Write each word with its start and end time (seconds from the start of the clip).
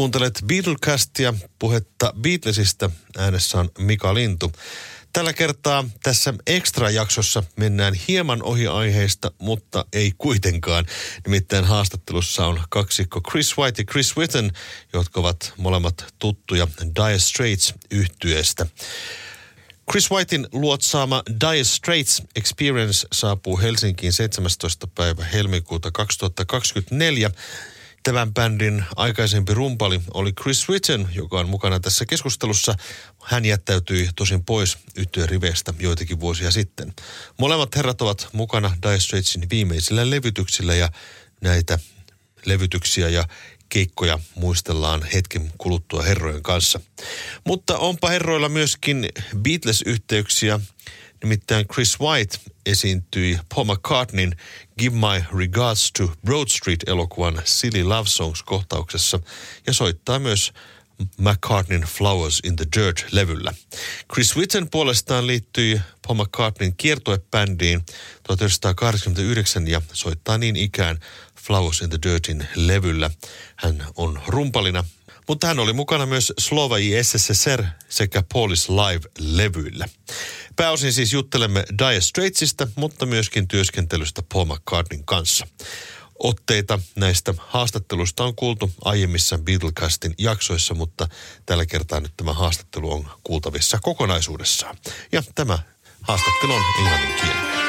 Kuuntelet 0.00 0.40
Beatlecastia, 0.46 1.34
puhetta 1.58 2.14
Beatlesista. 2.20 2.90
Äänessä 3.18 3.58
on 3.58 3.70
Mika 3.78 4.14
Lintu. 4.14 4.52
Tällä 5.12 5.32
kertaa 5.32 5.84
tässä 6.02 6.34
ekstra-jaksossa 6.46 7.42
mennään 7.56 7.94
hieman 8.08 8.42
ohi 8.42 8.66
aiheesta, 8.66 9.30
mutta 9.38 9.84
ei 9.92 10.12
kuitenkaan. 10.18 10.86
Nimittäin 11.26 11.64
haastattelussa 11.64 12.46
on 12.46 12.62
kaksikko 12.70 13.20
Chris 13.30 13.58
White 13.58 13.82
ja 13.82 13.86
Chris 13.86 14.16
Witten, 14.16 14.52
jotka 14.92 15.20
ovat 15.20 15.52
molemmat 15.56 16.04
tuttuja 16.18 16.68
Dire 16.96 17.18
Straits 17.18 17.74
yhtyeestä. 17.90 18.66
Chris 19.90 20.10
Whitein 20.10 20.46
luotsaama 20.52 21.22
Dire 21.40 21.64
Straits 21.64 22.22
Experience 22.36 23.06
saapuu 23.12 23.58
Helsinkiin 23.58 24.12
17. 24.12 24.86
päivä 24.86 25.24
helmikuuta 25.24 25.90
2024 25.90 27.30
Tämän 28.02 28.34
bändin 28.34 28.84
aikaisempi 28.96 29.54
rumpali 29.54 30.00
oli 30.14 30.32
Chris 30.32 30.68
Witten, 30.68 31.08
joka 31.12 31.40
on 31.40 31.48
mukana 31.48 31.80
tässä 31.80 32.06
keskustelussa. 32.06 32.74
Hän 33.22 33.44
jättäytyi 33.44 34.08
tosin 34.16 34.44
pois 34.44 34.78
yhtyön 34.96 35.28
riveistä 35.28 35.74
joitakin 35.78 36.20
vuosia 36.20 36.50
sitten. 36.50 36.94
Molemmat 37.38 37.76
herrat 37.76 38.02
ovat 38.02 38.28
mukana 38.32 38.76
Dire 38.82 39.00
Straitsin 39.00 39.50
viimeisillä 39.50 40.10
levytyksillä 40.10 40.74
ja 40.74 40.88
näitä 41.40 41.78
levytyksiä 42.44 43.08
ja 43.08 43.28
keikkoja 43.68 44.18
muistellaan 44.34 45.02
hetken 45.02 45.52
kuluttua 45.58 46.02
herrojen 46.02 46.42
kanssa. 46.42 46.80
Mutta 47.44 47.78
onpa 47.78 48.08
herroilla 48.08 48.48
myöskin 48.48 49.08
Beatles-yhteyksiä. 49.36 50.60
Nimittäin 51.24 51.68
Chris 51.68 52.00
White 52.00 52.38
esiintyi 52.66 53.38
Paul 53.54 53.64
McCartneyn 53.64 54.36
Give 54.78 54.96
My 54.96 55.24
Regards 55.38 55.92
to 55.92 56.12
Broad 56.26 56.48
Street-elokuvan 56.48 57.42
Silly 57.44 57.82
Love 57.82 58.08
Songs-kohtauksessa 58.08 59.20
ja 59.66 59.72
soittaa 59.72 60.18
myös 60.18 60.52
McCartneyn 61.18 61.82
Flowers 61.82 62.40
in 62.44 62.56
the 62.56 62.64
Dirt-levyllä. 62.76 63.54
Chris 64.12 64.36
Witten 64.36 64.70
puolestaan 64.70 65.26
liittyi 65.26 65.80
Paul 66.06 66.16
McCartneyn 66.16 66.76
kiertoebändiin 66.76 67.84
1989 68.22 69.68
ja 69.68 69.82
soittaa 69.92 70.38
niin 70.38 70.56
ikään 70.56 70.98
Flowers 71.46 71.80
in 71.80 71.90
the 71.90 71.98
Dirtin 72.02 72.46
levyllä. 72.54 73.10
Hän 73.56 73.86
on 73.96 74.22
rumpalina, 74.26 74.84
mutta 75.30 75.46
hän 75.46 75.58
oli 75.58 75.72
mukana 75.72 76.06
myös 76.06 76.32
Slova 76.40 76.76
SSSR 77.02 77.64
sekä 77.88 78.22
Police 78.32 78.72
Live-levyillä. 78.72 79.88
Pääosin 80.56 80.92
siis 80.92 81.12
juttelemme 81.12 81.64
Dire 81.78 82.00
Straitsista, 82.00 82.68
mutta 82.76 83.06
myöskin 83.06 83.48
työskentelystä 83.48 84.22
Paul 84.32 84.44
McCartneyn 84.44 85.04
kanssa. 85.04 85.46
Otteita 86.18 86.78
näistä 86.96 87.34
haastatteluista 87.38 88.24
on 88.24 88.36
kuultu 88.36 88.70
aiemmissa 88.84 89.38
Beatlecastin 89.38 90.14
jaksoissa, 90.18 90.74
mutta 90.74 91.08
tällä 91.46 91.66
kertaa 91.66 92.00
nyt 92.00 92.12
tämä 92.16 92.32
haastattelu 92.32 92.92
on 92.92 93.10
kuultavissa 93.24 93.78
kokonaisuudessaan. 93.82 94.76
Ja 95.12 95.22
tämä 95.34 95.58
haastattelu 96.00 96.52
on 96.52 96.62
englanninkielinen. 96.78 97.60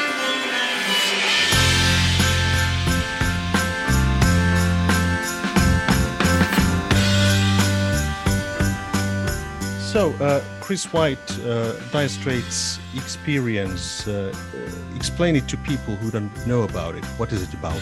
So, 9.91 10.15
uh, 10.21 10.39
Chris 10.61 10.85
White, 10.93 11.19
uh, 11.39 11.73
Dire 11.91 12.07
Straits 12.07 12.79
experience, 12.95 14.07
uh, 14.07 14.33
uh, 14.33 14.95
explain 14.95 15.35
it 15.35 15.49
to 15.49 15.57
people 15.57 15.97
who 15.97 16.09
don't 16.09 16.31
know 16.47 16.63
about 16.63 16.95
it. 16.95 17.03
What 17.19 17.33
is 17.33 17.43
it 17.43 17.53
about? 17.53 17.81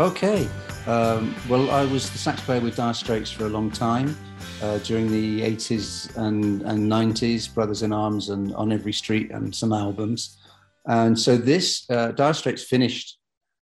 Okay. 0.00 0.48
Um, 0.88 1.36
well, 1.48 1.70
I 1.70 1.84
was 1.84 2.10
the 2.10 2.18
sax 2.18 2.40
player 2.40 2.60
with 2.60 2.74
Dire 2.74 2.92
Straits 2.92 3.30
for 3.30 3.46
a 3.46 3.48
long 3.48 3.70
time. 3.70 4.16
Uh, 4.60 4.78
during 4.78 5.12
the 5.12 5.42
80s 5.42 6.16
and, 6.16 6.62
and 6.62 6.90
90s, 6.90 7.54
Brothers 7.54 7.82
in 7.82 7.92
Arms 7.92 8.30
and 8.30 8.52
On 8.56 8.72
Every 8.72 8.92
Street 8.92 9.30
and 9.30 9.54
some 9.54 9.72
albums. 9.72 10.38
And 10.86 11.16
so 11.16 11.36
this, 11.36 11.88
uh, 11.88 12.10
Dire 12.10 12.34
Straits 12.34 12.64
finished 12.64 13.16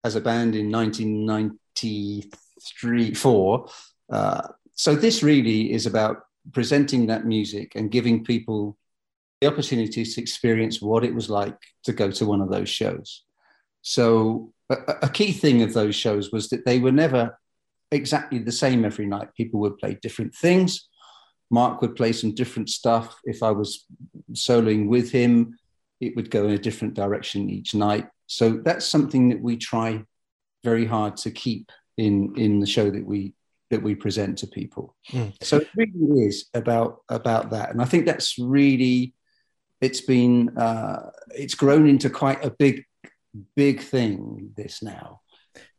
as 0.02 0.16
a 0.16 0.20
band 0.22 0.56
in 0.56 0.72
1993, 0.72 3.12
four. 3.12 3.68
Uh, 4.10 4.48
so 4.72 4.94
this 4.94 5.22
really 5.22 5.70
is 5.70 5.84
about 5.84 6.22
presenting 6.52 7.06
that 7.06 7.26
music 7.26 7.74
and 7.74 7.90
giving 7.90 8.24
people 8.24 8.76
the 9.40 9.46
opportunity 9.46 10.04
to 10.04 10.20
experience 10.20 10.80
what 10.80 11.04
it 11.04 11.14
was 11.14 11.28
like 11.28 11.58
to 11.84 11.92
go 11.92 12.10
to 12.10 12.26
one 12.26 12.40
of 12.40 12.50
those 12.50 12.68
shows. 12.68 13.24
So, 13.82 14.52
a, 14.70 14.76
a, 15.02 15.08
key 15.08 15.32
thing 15.32 15.62
of 15.62 15.74
those 15.74 15.94
shows 15.94 16.32
was 16.32 16.48
that 16.48 16.64
they 16.64 16.78
were 16.78 16.92
never 16.92 17.38
exactly 17.90 18.38
the 18.38 18.52
same 18.52 18.84
every 18.84 19.06
night. 19.06 19.34
People 19.36 19.60
would 19.60 19.76
play 19.76 19.98
different 20.00 20.34
things. 20.34 20.88
Mark 21.50 21.82
would 21.82 21.94
play 21.94 22.12
some 22.12 22.34
different 22.34 22.70
stuff. 22.70 23.18
If 23.24 23.42
I 23.42 23.50
was 23.50 23.84
soloing 24.32 24.88
with 24.88 25.10
him, 25.12 25.58
it 26.00 26.16
would 26.16 26.30
go 26.30 26.46
in 26.46 26.52
a 26.52 26.58
different 26.58 26.94
direction 26.94 27.50
each 27.50 27.74
night. 27.74 28.08
So, 28.26 28.62
that's 28.64 28.86
something 28.86 29.28
that 29.28 29.42
we 29.42 29.58
try 29.58 30.04
very 30.62 30.86
hard 30.86 31.18
to 31.18 31.30
keep 31.30 31.70
in, 31.98 32.34
in 32.36 32.60
the 32.60 32.66
show 32.66 32.90
that 32.90 33.04
we 33.04 33.34
that 33.74 33.82
we 33.82 33.94
present 33.94 34.38
to 34.38 34.46
people. 34.46 34.94
Mm. 35.10 35.34
So 35.42 35.58
it 35.58 35.68
really 35.76 36.26
is 36.26 36.46
about 36.54 37.02
about 37.08 37.50
that, 37.50 37.70
and 37.70 37.82
I 37.82 37.84
think 37.84 38.06
that's 38.06 38.38
really 38.38 39.14
it's 39.80 40.00
been 40.00 40.56
uh, 40.56 41.10
it's 41.34 41.54
grown 41.54 41.88
into 41.88 42.08
quite 42.08 42.44
a 42.44 42.50
big 42.50 42.84
big 43.56 43.80
thing 43.80 44.52
this 44.56 44.82
now, 44.82 45.20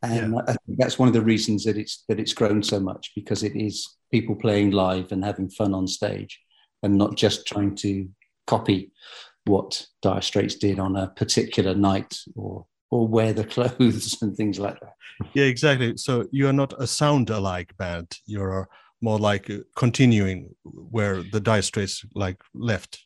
and 0.02 0.34
yeah. 0.34 0.40
I 0.46 0.52
think 0.52 0.78
that's 0.78 0.98
one 0.98 1.08
of 1.08 1.14
the 1.14 1.22
reasons 1.32 1.64
that 1.64 1.78
it's 1.78 2.04
that 2.08 2.20
it's 2.20 2.34
grown 2.34 2.62
so 2.62 2.78
much 2.78 3.12
because 3.16 3.42
it 3.42 3.56
is 3.56 3.96
people 4.12 4.36
playing 4.36 4.70
live 4.70 5.10
and 5.10 5.24
having 5.24 5.48
fun 5.48 5.72
on 5.72 5.86
stage, 5.86 6.38
and 6.82 6.98
not 6.98 7.16
just 7.16 7.46
trying 7.46 7.74
to 7.76 8.08
copy 8.46 8.92
what 9.46 9.86
Dire 10.02 10.20
Straits 10.20 10.56
did 10.56 10.78
on 10.78 10.96
a 10.96 11.08
particular 11.08 11.74
night 11.74 12.18
or 12.34 12.66
or 12.90 13.06
wear 13.06 13.32
the 13.32 13.44
clothes 13.54 14.20
and 14.22 14.36
things 14.36 14.58
like 14.58 14.78
that. 14.80 14.94
Yeah, 15.34 15.44
exactly. 15.44 15.96
So 15.96 16.26
you 16.30 16.48
are 16.48 16.52
not 16.52 16.74
a 16.80 16.86
sound 16.86 17.30
alike 17.30 17.76
band. 17.76 18.18
You're 18.26 18.68
more 19.00 19.18
like 19.18 19.50
continuing 19.76 20.54
where 20.64 21.22
the 21.22 21.40
Dire 21.40 21.62
Straits 21.62 22.04
like 22.14 22.40
left. 22.54 23.02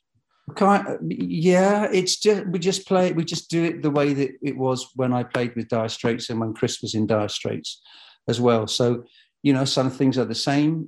Kind 0.56 1.12
yeah, 1.12 1.88
it's 1.92 2.16
just 2.16 2.46
we 2.46 2.58
just 2.58 2.86
play 2.86 3.12
we 3.12 3.24
just 3.24 3.50
do 3.50 3.64
it 3.64 3.82
the 3.82 3.90
way 3.90 4.12
that 4.14 4.30
it 4.42 4.56
was 4.56 4.90
when 4.96 5.12
I 5.12 5.22
played 5.22 5.54
with 5.54 5.68
Dire 5.68 5.88
Straits 5.88 6.28
and 6.28 6.40
when 6.40 6.54
Chris 6.54 6.82
was 6.82 6.94
in 6.94 7.06
Dire 7.06 7.28
Straits 7.28 7.80
as 8.28 8.40
well. 8.40 8.66
So 8.66 9.04
you 9.42 9.52
know 9.52 9.64
some 9.64 9.90
things 9.90 10.18
are 10.18 10.24
the 10.24 10.34
same 10.34 10.86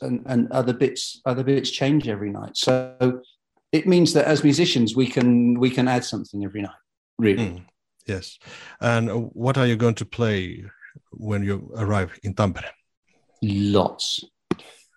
and, 0.00 0.22
and 0.26 0.50
other 0.50 0.72
bits 0.72 1.20
other 1.26 1.44
bits 1.44 1.70
change 1.70 2.08
every 2.08 2.30
night. 2.30 2.56
So 2.56 3.20
it 3.72 3.86
means 3.86 4.14
that 4.14 4.24
as 4.24 4.42
musicians 4.42 4.96
we 4.96 5.06
can 5.06 5.58
we 5.60 5.70
can 5.70 5.88
add 5.88 6.04
something 6.04 6.44
every 6.44 6.62
night. 6.62 6.82
Really. 7.18 7.50
Mm. 7.50 7.64
Yes. 8.06 8.38
And 8.80 9.30
what 9.32 9.58
are 9.58 9.66
you 9.66 9.76
going 9.76 9.96
to 9.96 10.04
play 10.04 10.64
when 11.10 11.42
you 11.42 11.72
arrive 11.76 12.18
in 12.22 12.34
Tampere? 12.34 12.70
Lots, 13.42 14.24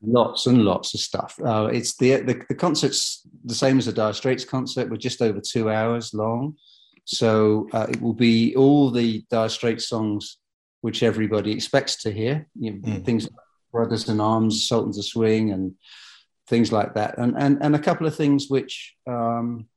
lots 0.02 0.46
and 0.46 0.64
lots 0.64 0.94
of 0.94 1.00
stuff. 1.00 1.40
Uh, 1.44 1.70
it's 1.72 1.98
the, 1.98 2.18
the, 2.22 2.42
the 2.48 2.56
concert's 2.56 3.28
the 3.44 3.56
same 3.56 3.80
as 3.80 3.88
the 3.88 3.94
Dire 3.94 4.14
Straits 4.14 4.46
concert. 4.46 4.90
We're 4.90 4.98
just 4.98 5.22
over 5.22 5.42
two 5.42 5.70
hours 5.70 6.14
long, 6.14 6.56
so 7.06 7.68
uh, 7.74 7.88
it 7.90 8.02
will 8.02 8.14
be 8.14 8.56
all 8.56 8.92
the 8.92 9.26
Dire 9.30 9.50
Straits 9.50 9.88
songs 9.88 10.38
which 10.82 11.04
everybody 11.04 11.52
expects 11.52 12.04
to 12.04 12.12
hear. 12.12 12.48
You 12.58 12.74
know, 12.74 12.88
mm. 12.88 13.06
Things 13.06 13.24
like 13.24 13.34
Brothers 13.72 14.08
in 14.08 14.22
Arms, 14.22 14.68
Sultans 14.68 14.98
of 14.98 15.06
Swing, 15.06 15.52
and 15.52 15.74
things 16.48 16.72
like 16.72 16.94
that, 16.94 17.18
and 17.18 17.36
and 17.38 17.58
and 17.62 17.76
a 17.76 17.80
couple 17.80 18.08
of 18.08 18.16
things 18.16 18.50
which. 18.50 18.96
Um, 19.08 19.68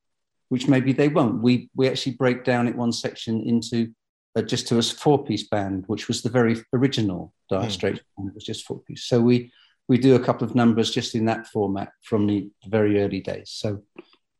which 0.53 0.67
maybe 0.67 0.93
they 0.93 1.07
won't. 1.07 1.41
We 1.41 1.71
we 1.75 1.89
actually 1.89 2.11
break 2.11 2.43
down 2.43 2.67
it 2.67 2.75
one 2.75 2.91
section 2.91 3.41
into 3.41 3.91
uh, 4.35 4.43
just 4.43 4.67
to 4.67 4.77
a 4.77 4.83
four 4.83 5.23
piece 5.23 5.47
band, 5.47 5.85
which 5.87 6.07
was 6.07 6.21
the 6.21 6.29
very 6.29 6.63
original 6.73 7.33
Dire 7.49 7.63
hmm. 7.63 7.69
Straits 7.69 8.01
band. 8.15 8.29
It 8.29 8.35
was 8.35 8.43
just 8.43 8.63
four 8.63 8.79
piece. 8.81 9.05
So 9.05 9.19
we 9.19 9.51
we 9.87 9.97
do 9.97 10.13
a 10.13 10.19
couple 10.19 10.47
of 10.47 10.53
numbers 10.53 10.91
just 10.91 11.15
in 11.15 11.25
that 11.25 11.47
format 11.47 11.89
from 12.03 12.27
the 12.27 12.51
very 12.67 13.01
early 13.01 13.19
days. 13.19 13.49
So 13.49 13.81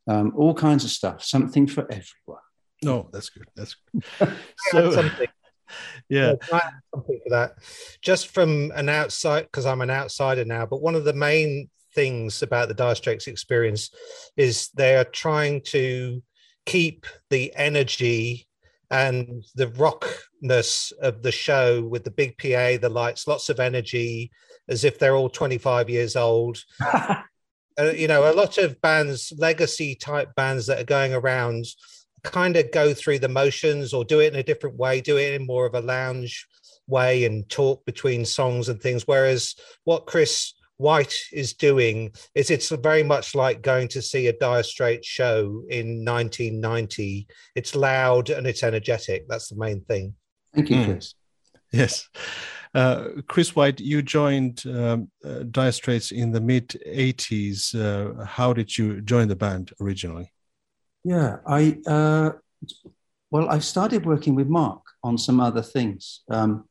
um, 0.07 0.33
all 0.35 0.53
kinds 0.53 0.83
of 0.83 0.91
stuff, 0.91 1.23
something 1.23 1.65
for 1.65 1.91
everyone. 1.91 2.45
No, 2.83 3.09
that's 3.11 3.29
good. 3.29 3.47
That's 3.55 3.75
good. 3.91 4.03
so 4.69 4.91
something. 4.91 5.27
Yeah, 6.07 6.33
something 6.93 7.19
for 7.23 7.29
that. 7.31 7.55
Just 8.03 8.27
from 8.27 8.71
an 8.75 8.89
outside, 8.89 9.45
because 9.45 9.65
I'm 9.65 9.81
an 9.81 9.89
outsider 9.89 10.45
now. 10.45 10.67
But 10.67 10.83
one 10.83 10.93
of 10.93 11.03
the 11.03 11.13
main 11.13 11.71
things 11.93 12.41
about 12.41 12.67
the 12.67 12.73
Dire 12.73 12.95
Straits 12.95 13.27
experience 13.27 13.89
is 14.37 14.69
they 14.69 14.95
are 14.95 15.03
trying 15.03 15.61
to 15.67 16.21
keep 16.65 17.05
the 17.29 17.53
energy 17.55 18.47
and 18.91 19.43
the 19.55 19.69
rockness 19.69 20.93
of 21.01 21.23
the 21.23 21.31
show 21.31 21.81
with 21.81 22.03
the 22.03 22.11
big 22.11 22.37
PA, 22.37 22.77
the 22.79 22.91
lights, 22.91 23.27
lots 23.27 23.49
of 23.49 23.59
energy, 23.59 24.31
as 24.69 24.83
if 24.83 24.99
they're 24.99 25.15
all 25.15 25.29
25 25.29 25.89
years 25.89 26.15
old. 26.15 26.63
uh, 26.83 27.15
you 27.95 28.07
know, 28.07 28.31
a 28.31 28.33
lot 28.33 28.57
of 28.57 28.79
bands, 28.81 29.33
legacy 29.37 29.95
type 29.95 30.35
bands 30.35 30.67
that 30.67 30.79
are 30.79 30.85
going 30.85 31.13
around, 31.13 31.65
kind 32.23 32.55
of 32.55 32.71
go 32.71 32.93
through 32.93 33.19
the 33.19 33.27
motions 33.27 33.93
or 33.93 34.05
do 34.05 34.19
it 34.19 34.33
in 34.33 34.39
a 34.39 34.43
different 34.43 34.77
way, 34.77 35.01
do 35.01 35.17
it 35.17 35.33
in 35.33 35.45
more 35.45 35.65
of 35.65 35.75
a 35.75 35.81
lounge 35.81 36.47
way 36.87 37.25
and 37.25 37.49
talk 37.49 37.83
between 37.85 38.25
songs 38.25 38.69
and 38.69 38.79
things. 38.81 39.07
Whereas 39.07 39.55
what 39.83 40.05
Chris 40.05 40.53
White 40.77 41.15
is 41.31 41.53
doing 41.53 42.11
is 42.35 42.49
it's 42.49 42.69
very 42.69 43.03
much 43.03 43.35
like 43.35 43.61
going 43.61 43.87
to 43.89 44.01
see 44.01 44.27
a 44.27 44.33
Dire 44.33 44.63
Straits 44.63 45.07
show 45.07 45.63
in 45.69 46.03
1990. 46.03 47.27
It's 47.55 47.75
loud 47.75 48.29
and 48.29 48.47
it's 48.47 48.63
energetic. 48.63 49.27
That's 49.27 49.49
the 49.49 49.55
main 49.55 49.81
thing. 49.81 50.15
Thank 50.53 50.69
you, 50.69 50.77
mm. 50.77 50.85
Chris. 50.85 51.15
Yes. 51.71 52.07
Uh, 52.73 53.05
Chris 53.27 53.55
White, 53.55 53.79
you 53.79 54.01
joined 54.01 54.63
um, 54.65 55.09
uh, 55.23 55.43
Dire 55.51 55.71
Straits 55.71 56.11
in 56.11 56.31
the 56.31 56.41
mid 56.41 56.69
80s. 56.87 57.75
Uh, 57.75 58.25
how 58.25 58.53
did 58.53 58.75
you 58.77 59.01
join 59.01 59.27
the 59.27 59.35
band 59.35 59.71
originally? 59.79 60.31
Yeah, 61.03 61.37
I 61.45 61.77
uh, 61.85 62.31
well, 63.29 63.49
I 63.49 63.59
started 63.59 64.05
working 64.05 64.35
with 64.35 64.47
Mark 64.47 64.81
on 65.03 65.17
some 65.17 65.39
other 65.39 65.61
things. 65.61 66.21
Um, 66.29 66.65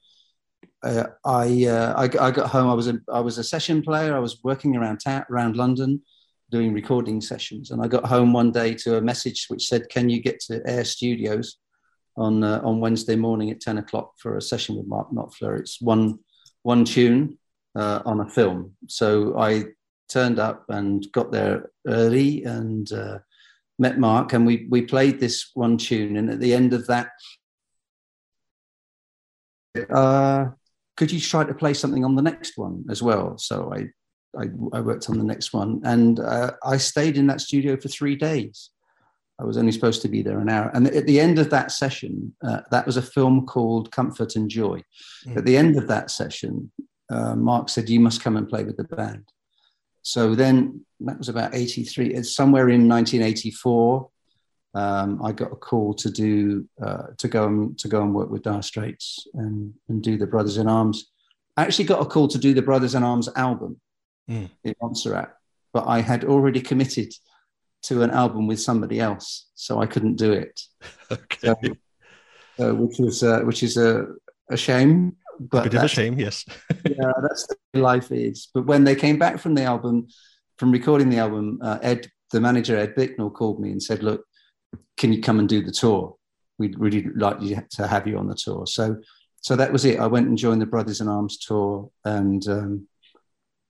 uh, 0.82 1.05
I, 1.25 1.67
uh, 1.67 1.94
I, 1.96 2.05
I 2.05 2.31
got 2.31 2.50
home. 2.50 2.69
I 2.69 2.75
was 2.75 2.88
a 2.88 2.99
I 3.12 3.20
was 3.20 3.38
a 3.38 3.44
session 3.44 3.82
player. 3.82 4.17
I 4.17 4.20
was 4.20 4.43
working 4.43 4.76
around 4.76 4.99
ta- 4.99 5.25
around 5.31 5.56
London, 5.56 6.02
doing 6.50 6.73
recording 6.73 7.20
sessions. 7.20 7.70
And 7.70 7.82
I 7.82 7.88
got 7.88 8.05
home 8.05 8.32
one 8.32 8.50
day 8.50 8.75
to 8.75 8.96
a 8.96 9.00
message 9.00 9.46
which 9.49 9.67
said, 9.67 9.88
"Can 9.88 10.08
you 10.08 10.20
get 10.20 10.40
to 10.40 10.61
Air 10.67 10.84
Studios 10.84 11.58
on 12.17 12.43
uh, 12.43 12.61
on 12.64 12.81
Wednesday 12.81 13.17
morning 13.17 13.50
at 13.50 13.61
ten 13.61 13.79
o'clock 13.79 14.14
for 14.19 14.37
a 14.37 14.43
session 14.43 14.76
with 14.76 14.87
Mark 14.87 15.11
Knopfler?" 15.12 15.58
It's 15.58 15.81
one 15.81 16.19
one 16.62 16.84
tune 16.84 17.38
uh, 17.76 18.02
on 18.05 18.20
a 18.20 18.29
film. 18.29 18.73
So 18.88 19.38
I 19.38 19.64
turned 20.08 20.38
up 20.38 20.64
and 20.69 21.06
got 21.12 21.31
there 21.31 21.70
early 21.87 22.44
and 22.44 22.90
uh, 22.93 23.19
met 23.79 23.99
Mark, 23.99 24.32
and 24.32 24.44
we 24.44 24.67
we 24.69 24.82
played 24.82 25.20
this 25.20 25.50
one 25.55 25.79
tune. 25.79 26.17
And 26.17 26.29
at 26.29 26.40
the 26.40 26.55
end 26.55 26.73
of 26.75 26.87
that. 26.88 27.11
Could 30.97 31.11
you 31.11 31.21
try 31.21 31.44
to 31.44 31.55
play 31.55 31.75
something 31.75 32.05
on 32.05 32.15
the 32.15 32.23
next 32.23 32.59
one 32.59 32.85
as 32.91 33.03
well? 33.03 33.39
So 33.39 33.73
I, 33.75 33.89
I, 34.39 34.47
I 34.73 34.81
worked 34.81 35.09
on 35.09 35.19
the 35.19 35.25
next 35.25 35.53
one 35.53 35.81
and 35.85 36.21
uh, 36.21 36.53
I 36.62 36.77
stayed 36.77 37.17
in 37.17 37.27
that 37.29 37.41
studio 37.41 37.77
for 37.77 37.89
three 37.89 38.17
days. 38.17 38.71
I 39.41 39.44
was 39.44 39.56
only 39.56 39.73
supposed 39.73 40.03
to 40.03 40.09
be 40.09 40.23
there 40.23 40.39
an 40.39 40.49
hour. 40.49 40.71
And 40.75 40.87
at 40.89 41.06
the 41.06 41.19
end 41.19 41.39
of 41.39 41.50
that 41.50 41.73
session, 41.73 42.35
uh, 42.47 42.61
that 42.71 42.87
was 42.87 42.97
a 42.97 43.03
film 43.03 43.47
called 43.47 43.91
Comfort 43.91 44.37
and 44.37 44.49
Joy. 44.49 44.83
Mm. 45.27 45.39
At 45.39 45.44
the 45.44 45.56
end 45.56 45.77
of 45.77 45.89
that 45.89 46.11
session, 46.11 46.71
uh, 47.11 47.35
Mark 47.35 47.69
said, 47.69 47.89
You 47.89 47.99
must 47.99 48.23
come 48.23 48.37
and 48.37 48.49
play 48.49 48.62
with 48.62 48.77
the 48.77 48.85
band. 48.85 49.25
So 50.03 50.35
then 50.35 50.85
that 51.00 51.19
was 51.19 51.29
about 51.29 51.55
83, 51.55 52.15
it's 52.15 52.35
somewhere 52.35 52.69
in 52.69 52.89
1984 52.89 54.09
um, 54.75 55.23
I 55.23 55.33
got 55.33 55.53
a 55.53 55.57
call 55.57 55.95
to 55.95 56.11
do 56.11 56.67
uh, 56.83 57.09
to 57.19 57.29
go 57.29 57.47
and 57.47 57.79
to 57.79 57.89
go 57.89 58.03
and 58.03 58.15
work 58.15 58.31
with 58.31 58.43
Dire 58.43 58.63
Straits 58.63 59.27
and 59.35 59.75
and 59.89 60.03
do 60.03 60.17
the 60.17 60.27
Brothers 60.27 60.57
in 60.57 60.67
Arms. 60.67 61.11
I 61.57 61.63
actually 61.63 61.85
got 61.85 62.01
a 62.01 62.07
call 62.07 62.29
to 62.29 62.39
do 62.39 62.55
the 62.55 62.63
Brothers 62.63 62.95
in 62.95 63.03
Arms 63.03 63.29
album 63.37 63.81
mm. 64.31 64.49
in 64.65 64.75
Montserrat, 64.81 65.35
but 65.73 65.87
I 65.87 66.01
had 66.01 66.25
already 66.25 66.61
committed 66.61 67.13
to 67.83 68.03
an 68.03 68.11
album 68.11 68.47
with 68.47 68.61
somebody 68.61 69.01
else, 69.01 69.51
so 69.55 69.81
I 69.81 69.87
couldn't 69.87 70.17
do 70.17 70.33
it. 70.33 70.61
okay. 71.11 71.55
So, 72.57 72.75
which 72.75 72.99
was 72.99 73.23
uh, 73.23 73.41
which 73.41 73.63
is 73.63 73.77
a, 73.77 74.07
a 74.51 74.57
shame. 74.57 75.17
But 75.39 75.67
a 75.67 75.71
bit 75.71 75.79
of 75.79 75.85
a 75.85 75.89
shame, 75.89 76.19
yes. 76.19 76.45
yeah, 76.85 77.13
that's 77.21 77.47
the 77.73 77.81
life 77.81 78.13
is. 78.13 78.49
But 78.55 78.67
when 78.67 78.85
they 78.85 78.95
came 78.95 79.19
back 79.19 79.39
from 79.39 79.55
the 79.55 79.65
album, 79.65 80.07
from 80.59 80.71
recording 80.71 81.11
the 81.11 81.19
album, 81.19 81.59
uh, 81.63 81.79
Ed, 81.83 82.11
the 82.31 82.41
manager 82.41 82.77
Ed 82.77 82.95
Bicknell, 82.95 83.31
called 83.31 83.61
me 83.61 83.71
and 83.71 83.83
said, 83.83 84.03
"Look, 84.03 84.25
can 84.97 85.13
you 85.13 85.21
come 85.21 85.39
and 85.39 85.49
do 85.49 85.63
the 85.63 85.73
tour? 85.73 86.17
We'd 86.59 86.79
really 86.79 87.09
like 87.15 87.41
you 87.41 87.63
to 87.73 87.87
have 87.87 88.07
you 88.07 88.19
on 88.19 88.29
the 88.29 88.35
tour. 88.35 88.67
So, 88.67 88.99
so 89.41 89.57
that 89.57 89.73
was 89.73 89.85
it. 89.85 89.99
I 89.99 90.07
went 90.07 90.29
and 90.29 90.39
joined 90.39 90.63
the 90.63 90.67
Brothers 90.67 91.01
in 91.01 91.09
Arms 91.09 91.39
tour, 91.39 91.91
and 92.05 92.47
um, 92.49 92.89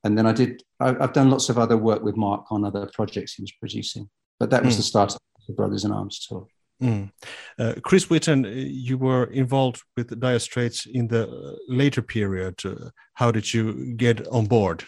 and 0.05 0.19
then 0.19 0.27
I 0.27 0.33
did. 0.33 0.63
I, 0.81 0.93
have 0.93 1.13
done 1.13 1.31
lots 1.31 1.49
of 1.49 1.59
other 1.59 1.77
work 1.77 2.03
with 2.03 2.17
Mark 2.17 2.51
on 2.51 2.65
other 2.65 2.91
projects 2.93 3.35
he 3.35 3.43
was 3.43 3.53
producing, 3.53 4.11
but 4.39 4.51
that 4.51 4.65
was 4.65 4.75
mm. 4.75 4.79
the 4.79 4.83
start 4.83 5.15
of 5.15 5.21
the 5.47 5.55
Brothers 5.55 5.85
in 5.85 5.93
Arms 5.93 6.27
tour. 6.27 6.47
Mm. 6.83 7.13
Uh, 7.59 7.75
Chris 7.83 8.07
Whitten, 8.07 8.45
you 8.45 8.99
were 8.99 9.25
involved 9.27 9.83
with 9.97 10.19
Dire 10.19 10.41
Straits 10.41 10.87
in 10.87 11.07
the 11.07 11.57
later 11.69 12.03
period. 12.03 12.61
Uh, 12.65 12.91
how 13.15 13.31
did 13.31 13.55
you 13.55 13.95
get 13.95 14.27
on 14.29 14.47
board? 14.47 14.85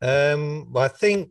Um, 0.00 0.72
well, 0.72 0.84
I 0.84 0.88
think 0.88 1.30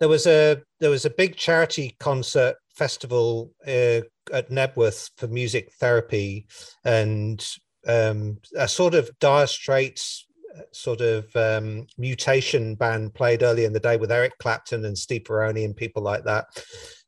there 0.00 0.08
was 0.08 0.26
a 0.26 0.62
there 0.80 0.90
was 0.90 1.04
a 1.04 1.10
big 1.10 1.36
charity 1.36 1.96
concert 2.00 2.56
festival 2.80 3.52
uh, 3.66 4.00
at 4.32 4.48
Knebworth 4.50 5.10
for 5.18 5.28
music 5.28 5.70
therapy, 5.78 6.46
and 6.82 7.46
um, 7.86 8.38
a 8.56 8.66
sort 8.66 8.94
of 8.94 9.10
Dire 9.18 9.46
Straits 9.46 10.26
uh, 10.56 10.62
sort 10.72 11.02
of 11.02 11.24
um, 11.36 11.86
mutation 11.98 12.74
band 12.76 13.12
played 13.12 13.42
early 13.42 13.66
in 13.66 13.74
the 13.74 13.86
day 13.88 13.98
with 13.98 14.10
Eric 14.10 14.32
Clapton 14.38 14.86
and 14.86 14.96
Steve 14.96 15.24
Ferrone 15.24 15.62
and 15.62 15.76
people 15.76 16.02
like 16.02 16.24
that. 16.24 16.46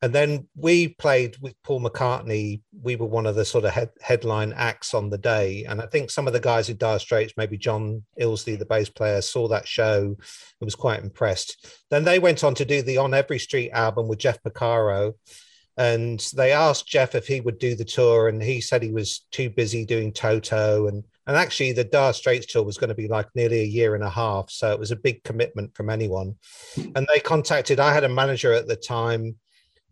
And 0.03 0.13
then 0.13 0.47
we 0.57 0.89
played 0.89 1.39
with 1.41 1.55
Paul 1.65 1.81
McCartney. 1.81 2.61
We 2.83 2.97
were 2.97 3.07
one 3.07 3.27
of 3.27 3.35
the 3.35 3.45
sort 3.45 3.65
of 3.65 3.73
head, 3.73 3.91
headline 4.03 4.53
acts 4.53 4.93
on 4.95 5.09
the 5.09 5.19
day. 5.19 5.65
And 5.65 5.81
I 5.81 5.87
think 5.87 6.11
some 6.11 6.27
of 6.27 6.35
the 6.35 6.41
guys 6.51 6.69
in 6.69 6.77
Dire 6.77 6.99
Straits, 6.99 7.35
maybe 7.37 7.57
John 7.57 8.05
Illsley, 8.21 8.59
the 8.59 8.67
bass 8.67 8.91
player, 8.91 9.23
saw 9.23 9.49
that 9.49 9.67
show 9.67 10.03
and 10.03 10.67
was 10.67 10.75
quite 10.75 11.03
impressed. 11.03 11.67
Then 11.91 12.05
they 12.05 12.19
went 12.19 12.45
on 12.45 12.55
to 12.57 12.65
do 12.65 12.83
the 12.83 12.99
On 12.99 13.15
Every 13.15 13.39
Street 13.39 13.71
album 13.71 14.07
with 14.07 14.19
Jeff 14.19 14.43
Porcaro 14.43 15.15
and 15.77 16.21
they 16.35 16.53
asked 16.53 16.87
Jeff 16.87 17.15
if 17.15 17.27
he 17.27 17.41
would 17.41 17.59
do 17.59 17.75
the 17.75 17.85
tour, 17.85 18.29
and 18.29 18.43
he 18.43 18.61
said 18.61 18.83
he 18.83 18.93
was 18.93 19.27
too 19.31 19.49
busy 19.49 19.85
doing 19.87 20.13
Toto. 20.13 20.87
And 20.87 21.05
and 21.27 21.37
actually, 21.37 21.73
the 21.73 21.85
Dire 21.85 22.13
Straits 22.13 22.47
tour 22.47 22.63
was 22.63 22.79
going 22.79 22.89
to 22.89 22.95
be 22.95 23.09
like 23.09 23.29
nearly 23.35 23.61
a 23.61 23.65
year 23.65 23.95
and 23.95 24.05
a 24.05 24.11
half, 24.11 24.51
so 24.51 24.73
it 24.73 24.79
was 24.79 24.91
a 24.91 24.97
big 24.97 25.23
commitment 25.25 25.75
from 25.75 25.89
anyone. 25.89 26.37
Hmm. 26.75 26.91
And 26.97 27.07
they 27.07 27.21
contacted. 27.21 27.81
I 27.81 27.95
had 27.95 28.05
a 28.05 28.09
manager 28.09 28.53
at 28.53 28.69
the 28.69 28.77
time. 28.77 29.37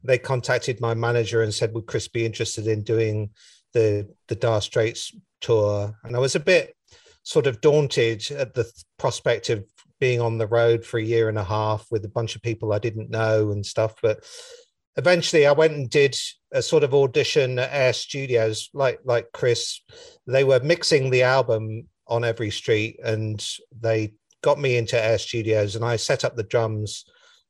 They 0.02 0.18
contacted 0.18 0.80
my 0.80 0.94
manager 0.94 1.42
and 1.42 1.54
said, 1.54 1.72
"Would 1.72 1.86
Chris 1.86 2.08
be 2.08 2.26
interested 2.26 2.66
in 2.66 2.82
doing 2.82 3.30
the 3.72 4.08
the 4.28 4.36
Dire 4.36 4.60
Straits 4.60 5.14
tour?" 5.40 5.96
And 6.04 6.14
I 6.14 6.18
was 6.18 6.34
a 6.34 6.40
bit 6.40 6.74
sort 7.22 7.46
of 7.46 7.60
daunted 7.60 8.30
at 8.32 8.54
the 8.54 8.70
prospect 8.98 9.50
of 9.50 9.64
being 9.98 10.20
on 10.20 10.38
the 10.38 10.46
road 10.46 10.84
for 10.84 10.98
a 10.98 11.04
year 11.04 11.28
and 11.28 11.38
a 11.38 11.44
half 11.44 11.86
with 11.90 12.04
a 12.04 12.08
bunch 12.08 12.34
of 12.34 12.42
people 12.42 12.72
I 12.72 12.78
didn't 12.78 13.10
know 13.10 13.50
and 13.50 13.64
stuff. 13.64 13.94
But 14.02 14.24
eventually 14.96 15.46
I 15.46 15.52
went 15.52 15.74
and 15.74 15.88
did 15.88 16.16
a 16.52 16.62
sort 16.62 16.84
of 16.84 16.94
audition 16.94 17.58
at 17.58 17.70
Air 17.72 17.92
Studios, 17.92 18.70
like 18.74 19.00
like 19.04 19.28
Chris. 19.32 19.80
They 20.26 20.44
were 20.44 20.60
mixing 20.60 21.10
the 21.10 21.22
album 21.22 21.88
on 22.06 22.24
every 22.24 22.50
street, 22.50 22.98
and 23.04 23.44
they 23.78 24.14
got 24.42 24.58
me 24.58 24.76
into 24.76 25.02
Air 25.02 25.18
Studios, 25.18 25.76
and 25.76 25.84
I 25.84 25.96
set 25.96 26.24
up 26.24 26.36
the 26.36 26.42
drums, 26.42 27.04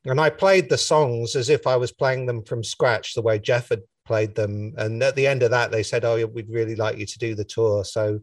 and 0.04 0.20
I 0.20 0.30
played 0.30 0.68
the 0.68 0.78
songs 0.78 1.36
as 1.36 1.48
if 1.48 1.66
I 1.66 1.76
was 1.76 1.92
playing 1.92 2.26
them 2.26 2.42
from 2.44 2.62
scratch, 2.62 3.14
the 3.14 3.22
way 3.22 3.38
Jeff 3.38 3.70
had 3.70 3.82
played 4.06 4.34
them. 4.34 4.74
And 4.76 5.02
at 5.02 5.16
the 5.16 5.26
end 5.26 5.42
of 5.42 5.50
that, 5.50 5.70
they 5.70 5.82
said, 5.82 6.04
"Oh, 6.04 6.26
we'd 6.26 6.50
really 6.50 6.76
like 6.76 6.98
you 6.98 7.06
to 7.06 7.18
do 7.18 7.34
the 7.34 7.44
tour." 7.44 7.84
So, 7.84 8.20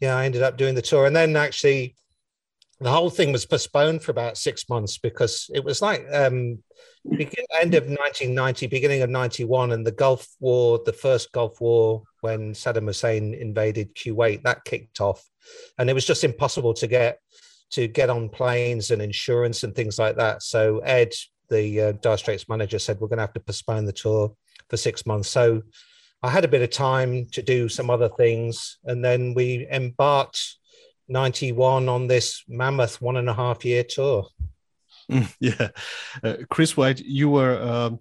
yeah, 0.00 0.16
I 0.16 0.24
ended 0.24 0.42
up 0.42 0.56
doing 0.56 0.74
the 0.74 0.82
tour, 0.82 1.06
and 1.06 1.14
then 1.16 1.36
actually. 1.36 1.96
The 2.80 2.90
whole 2.90 3.10
thing 3.10 3.32
was 3.32 3.46
postponed 3.46 4.02
for 4.02 4.10
about 4.10 4.36
six 4.36 4.68
months 4.68 4.98
because 4.98 5.50
it 5.54 5.64
was 5.64 5.80
like 5.80 6.04
um, 6.12 6.58
end 7.10 7.74
of 7.74 7.84
1990, 7.84 8.66
beginning 8.66 9.02
of 9.02 9.10
91, 9.10 9.72
and 9.72 9.86
the 9.86 9.92
Gulf 9.92 10.26
War, 10.40 10.80
the 10.84 10.92
first 10.92 11.32
Gulf 11.32 11.60
War, 11.60 12.02
when 12.20 12.52
Saddam 12.52 12.86
Hussein 12.86 13.34
invaded 13.34 13.94
Kuwait, 13.94 14.42
that 14.42 14.64
kicked 14.64 15.00
off, 15.00 15.24
and 15.78 15.88
it 15.88 15.94
was 15.94 16.04
just 16.04 16.24
impossible 16.24 16.74
to 16.74 16.86
get 16.86 17.20
to 17.70 17.88
get 17.88 18.10
on 18.10 18.28
planes 18.28 18.90
and 18.90 19.02
insurance 19.02 19.64
and 19.64 19.74
things 19.74 19.98
like 19.98 20.16
that. 20.16 20.42
So 20.42 20.78
Ed, 20.80 21.12
the 21.48 21.80
uh, 21.80 21.92
Dire 21.92 22.16
Straits 22.16 22.48
manager, 22.48 22.78
said 22.78 23.00
we're 23.00 23.08
going 23.08 23.18
to 23.18 23.22
have 23.22 23.32
to 23.34 23.40
postpone 23.40 23.86
the 23.86 23.92
tour 23.92 24.34
for 24.68 24.76
six 24.76 25.04
months. 25.06 25.28
So 25.28 25.62
I 26.22 26.30
had 26.30 26.44
a 26.44 26.48
bit 26.48 26.62
of 26.62 26.70
time 26.70 27.26
to 27.32 27.42
do 27.42 27.68
some 27.68 27.90
other 27.90 28.08
things, 28.08 28.78
and 28.84 29.04
then 29.04 29.34
we 29.34 29.66
embarked 29.70 30.56
91 31.08 31.88
on 31.88 32.06
this 32.06 32.42
mammoth 32.48 33.00
one 33.00 33.16
and 33.16 33.28
a 33.28 33.34
half 33.34 33.64
year 33.64 33.84
tour. 33.84 34.26
yeah, 35.40 35.68
uh, 36.22 36.36
Chris 36.50 36.76
White, 36.76 37.00
you 37.00 37.30
were 37.30 37.60
um, 37.62 38.00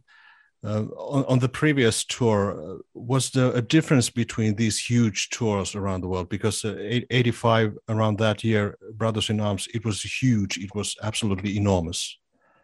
uh, 0.66 0.86
on, 0.98 1.24
on, 1.26 1.40
the 1.40 1.50
previous 1.50 2.04
tour. 2.04 2.60
Uh, 2.60 2.78
was 2.96 3.30
there 3.30 3.52
a 3.52 3.62
difference 3.62 4.10
between 4.10 4.56
these 4.56 4.80
huge 4.80 5.30
tours 5.30 5.76
around 5.76 6.02
the 6.02 6.08
world? 6.08 6.30
Because 6.30 6.66
uh, 6.66 6.76
85 7.12 7.78
around 7.90 8.18
that 8.18 8.44
year, 8.44 8.76
Brothers 8.94 9.30
in 9.30 9.40
Arms, 9.40 9.68
it 9.76 9.86
was 9.86 10.02
huge. 10.02 10.58
It 10.58 10.74
was 10.74 10.96
absolutely 11.04 11.56
enormous. 11.58 12.18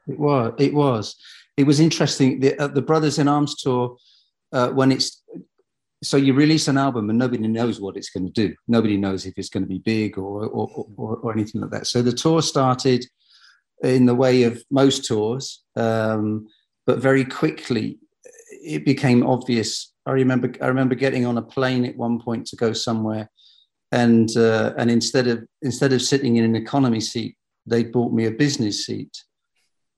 It 0.07 0.17
was. 0.17 0.53
It 0.57 0.73
was. 0.73 1.15
It 1.57 1.65
was 1.65 1.79
interesting. 1.79 2.39
The, 2.39 2.57
uh, 2.57 2.67
the 2.67 2.81
Brothers 2.81 3.19
in 3.19 3.27
Arms 3.27 3.61
tour, 3.61 3.97
uh, 4.51 4.69
when 4.69 4.91
it's 4.91 5.21
so 6.03 6.17
you 6.17 6.33
release 6.33 6.67
an 6.67 6.77
album 6.77 7.09
and 7.09 7.19
nobody 7.19 7.47
knows 7.47 7.79
what 7.79 7.95
it's 7.95 8.09
going 8.09 8.25
to 8.25 8.31
do. 8.31 8.55
Nobody 8.67 8.97
knows 8.97 9.25
if 9.25 9.35
it's 9.37 9.49
going 9.49 9.63
to 9.63 9.69
be 9.69 9.79
big 9.79 10.17
or 10.17 10.45
or, 10.45 10.87
or, 10.97 11.17
or 11.17 11.31
anything 11.31 11.61
like 11.61 11.71
that. 11.71 11.87
So 11.87 12.01
the 12.01 12.11
tour 12.11 12.41
started 12.41 13.05
in 13.83 14.05
the 14.05 14.15
way 14.15 14.43
of 14.43 14.63
most 14.69 15.05
tours, 15.05 15.63
um, 15.75 16.47
but 16.85 16.99
very 16.99 17.25
quickly 17.25 17.99
it 18.51 18.85
became 18.85 19.25
obvious. 19.25 19.93
I 20.05 20.11
remember 20.11 20.51
I 20.61 20.67
remember 20.67 20.95
getting 20.95 21.25
on 21.25 21.37
a 21.37 21.41
plane 21.41 21.85
at 21.85 21.97
one 21.97 22.19
point 22.19 22.47
to 22.47 22.55
go 22.55 22.73
somewhere, 22.73 23.29
and 23.91 24.35
uh, 24.35 24.73
and 24.77 24.89
instead 24.89 25.27
of 25.27 25.45
instead 25.61 25.93
of 25.93 26.01
sitting 26.01 26.37
in 26.37 26.43
an 26.43 26.55
economy 26.55 26.99
seat, 26.99 27.37
they 27.67 27.83
bought 27.83 28.11
me 28.11 28.25
a 28.25 28.31
business 28.31 28.85
seat. 28.85 29.23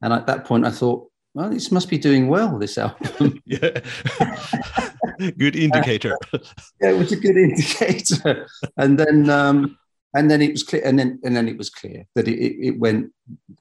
And 0.02 0.12
at 0.12 0.28
that 0.28 0.44
point, 0.44 0.66
I 0.66 0.72
thought, 0.72 1.10
well, 1.34 1.50
this 1.50 1.72
must 1.72 1.90
be 1.90 1.98
doing 1.98 2.28
well. 2.28 2.60
This 2.60 2.78
album, 2.78 3.42
yeah, 3.46 3.80
good 5.38 5.56
indicator. 5.56 6.18
yeah, 6.34 6.92
it 6.92 6.98
was 6.98 7.12
a 7.12 7.18
good 7.18 7.38
indicator. 7.38 8.48
And 8.78 9.00
then, 9.00 9.30
um, 9.30 9.78
and 10.16 10.30
then 10.30 10.42
it 10.42 10.52
was 10.52 10.64
clear, 10.64 10.82
and 10.86 10.98
then 10.98 11.20
and 11.24 11.36
then 11.36 11.48
it 11.48 11.58
was 11.58 11.70
clear 11.70 12.06
that 12.16 12.28
it, 12.28 12.40
it, 12.40 12.80
went. 12.80 13.12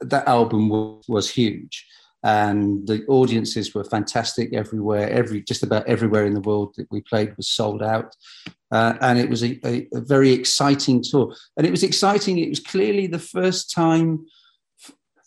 That 0.00 0.28
album 0.28 0.68
was, 0.68 1.04
was 1.08 1.30
huge, 1.30 1.86
and 2.22 2.86
the 2.86 3.04
audiences 3.06 3.74
were 3.74 3.84
fantastic 3.84 4.52
everywhere. 4.52 5.08
Every 5.08 5.42
just 5.42 5.62
about 5.62 5.86
everywhere 5.86 6.26
in 6.26 6.34
the 6.34 6.40
world 6.40 6.74
that 6.76 6.88
we 6.90 7.00
played 7.00 7.36
was 7.36 7.48
sold 7.48 7.82
out, 7.82 8.14
uh, 8.70 8.94
and 9.00 9.18
it 9.18 9.28
was 9.28 9.42
a, 9.42 9.58
a, 9.66 9.88
a, 9.94 10.00
very 10.00 10.32
exciting 10.32 11.02
tour. 11.02 11.34
And 11.56 11.66
it 11.66 11.70
was 11.70 11.82
exciting. 11.82 12.38
It 12.38 12.48
was 12.50 12.60
clearly 12.60 13.06
the 13.06 13.18
first 13.18 13.70
time. 13.70 14.26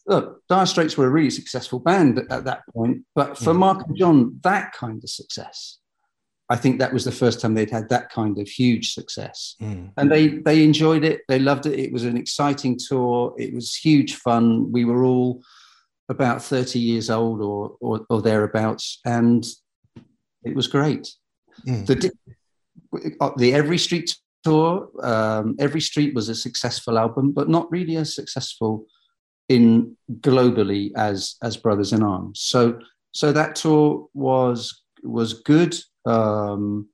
Look, 0.08 0.44
Dire 0.48 0.67
Straits 0.67 0.98
were 0.98 1.08
a 1.08 1.12
really 1.12 1.32
successful 1.32 1.79
band 1.79 2.20
at, 2.20 2.32
at 2.32 2.46
that 2.46 2.62
point, 2.74 3.05
but 3.15 3.38
for 3.38 3.53
mm. 3.53 3.58
Mark 3.58 3.88
and 3.88 3.98
John, 3.98 4.39
that 4.44 4.72
kind 4.74 5.03
of 5.03 5.10
success, 5.10 5.79
I 6.50 6.56
think 6.56 6.78
that 6.80 6.94
was 6.94 7.04
the 7.04 7.12
first 7.12 7.42
time 7.42 7.54
they'd 7.54 7.72
had 7.72 7.90
that 7.90 8.12
kind 8.12 8.38
of 8.38 8.48
huge 8.48 8.94
success, 8.94 9.56
mm. 9.62 9.92
and 9.98 10.12
they 10.12 10.28
they 10.28 10.64
enjoyed 10.64 11.04
it. 11.04 11.22
They 11.28 11.40
loved 11.40 11.66
it. 11.66 11.80
It 11.80 11.92
was 11.92 12.04
an 12.04 12.18
exciting 12.18 12.78
tour. 12.78 13.34
It 13.38 13.54
was 13.54 13.75
huge 13.75 14.16
fun. 14.16 14.72
We 14.72 14.86
were 14.86 15.04
all 15.04 15.42
about 16.08 16.44
30 16.44 16.78
years 16.78 17.10
old 17.10 17.42
or, 17.42 17.75
or, 17.82 18.06
or 18.12 18.22
thereabouts, 18.22 19.00
and 19.06 19.44
it 20.44 20.56
was 20.56 20.68
great. 20.68 21.12
Mm. 21.68 21.88
The, 21.88 23.16
uh, 23.20 23.32
the 23.38 23.54
Every 23.54 23.80
Street 23.80 24.16
tour, 24.44 24.90
um, 25.02 25.56
Every 25.60 25.82
Street 25.82 26.14
was 26.14 26.30
a 26.30 26.36
successful 26.36 27.00
album, 27.00 27.32
but 27.32 27.50
not 27.50 27.72
really 27.72 27.98
as 27.98 28.14
successful 28.14 28.86
in 29.50 29.96
globally 30.22 30.92
as 30.96 31.36
as 31.42 31.58
Brothers 31.58 31.94
in 31.94 32.04
Arms. 32.04 32.42
So 32.42 32.80
so 33.12 33.32
that 33.32 33.56
tour 33.56 34.08
was 34.14 34.84
was 35.04 35.34
good. 35.34 35.75
Um, 36.06 36.90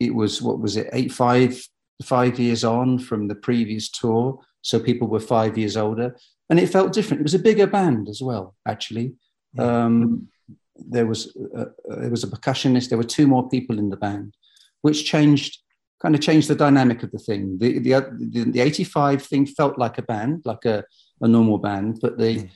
it 0.00 0.14
was 0.14 0.42
what 0.42 0.58
was 0.58 0.76
it 0.76 0.88
eight 0.92 1.12
five 1.12 1.60
five 2.02 2.38
years 2.38 2.64
on 2.64 2.98
from 2.98 3.28
the 3.28 3.34
previous 3.34 3.88
tour, 3.88 4.40
so 4.62 4.80
people 4.80 5.08
were 5.08 5.20
five 5.20 5.56
years 5.56 5.76
older 5.76 6.16
and 6.50 6.58
it 6.58 6.68
felt 6.68 6.92
different. 6.92 7.20
It 7.20 7.24
was 7.24 7.34
a 7.34 7.38
bigger 7.38 7.66
band 7.66 8.08
as 8.08 8.20
well, 8.22 8.54
actually. 8.66 9.14
Um, 9.58 10.28
there 10.76 11.06
was 11.06 11.34
a, 11.36 11.60
uh, 11.60 11.64
there 12.00 12.10
was 12.10 12.24
a 12.24 12.28
percussionist. 12.28 12.88
There 12.88 12.98
were 12.98 13.04
two 13.04 13.26
more 13.26 13.48
people 13.48 13.78
in 13.78 13.88
the 13.90 13.96
band, 13.96 14.34
which 14.82 15.04
changed 15.04 15.60
kind 16.02 16.14
of 16.14 16.20
changed 16.20 16.48
the 16.48 16.54
dynamic 16.54 17.02
of 17.02 17.12
the 17.12 17.18
thing. 17.18 17.58
The 17.58 17.78
the 17.78 17.90
the, 18.18 18.50
the 18.50 18.60
eighty 18.60 18.84
five 18.84 19.22
thing 19.22 19.46
felt 19.46 19.78
like 19.78 19.98
a 19.98 20.02
band, 20.02 20.42
like 20.44 20.64
a, 20.64 20.84
a 21.20 21.28
normal 21.28 21.58
band, 21.58 21.98
but 22.02 22.18
the 22.18 22.36
mm. 22.36 22.50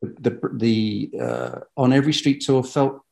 the 0.00 0.30
the, 0.30 0.48
the 0.54 1.20
uh, 1.20 1.60
on 1.76 1.92
every 1.92 2.12
street 2.12 2.40
tour 2.40 2.62
felt 2.62 3.03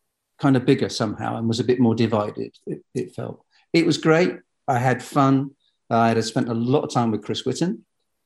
kind 0.42 0.56
of 0.56 0.66
bigger 0.66 0.88
somehow 0.88 1.36
and 1.36 1.46
was 1.46 1.60
a 1.60 1.64
bit 1.64 1.78
more 1.78 1.94
divided. 1.94 2.52
It, 2.66 2.82
it 2.94 3.14
felt 3.14 3.44
it 3.72 3.86
was 3.86 3.96
great. 3.96 4.32
I 4.66 4.78
had 4.78 5.02
fun. 5.02 5.52
I 5.88 6.08
had 6.08 6.24
spent 6.24 6.48
a 6.48 6.54
lot 6.54 6.82
of 6.84 6.92
time 6.92 7.10
with 7.12 7.22
Chris 7.22 7.44
Whitten. 7.44 7.78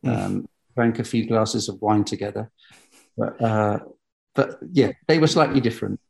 Mm. 0.05 0.17
Um, 0.17 0.49
drank 0.75 0.99
a 0.99 1.05
few 1.05 1.27
glasses 1.27 1.69
of 1.69 1.81
wine 1.81 2.05
together. 2.05 2.51
But, 3.17 3.43
uh, 3.43 3.79
but 4.35 4.59
yeah, 4.73 4.93
they 5.09 5.19
were 5.19 5.27
slightly 5.27 5.61
different. 5.61 6.01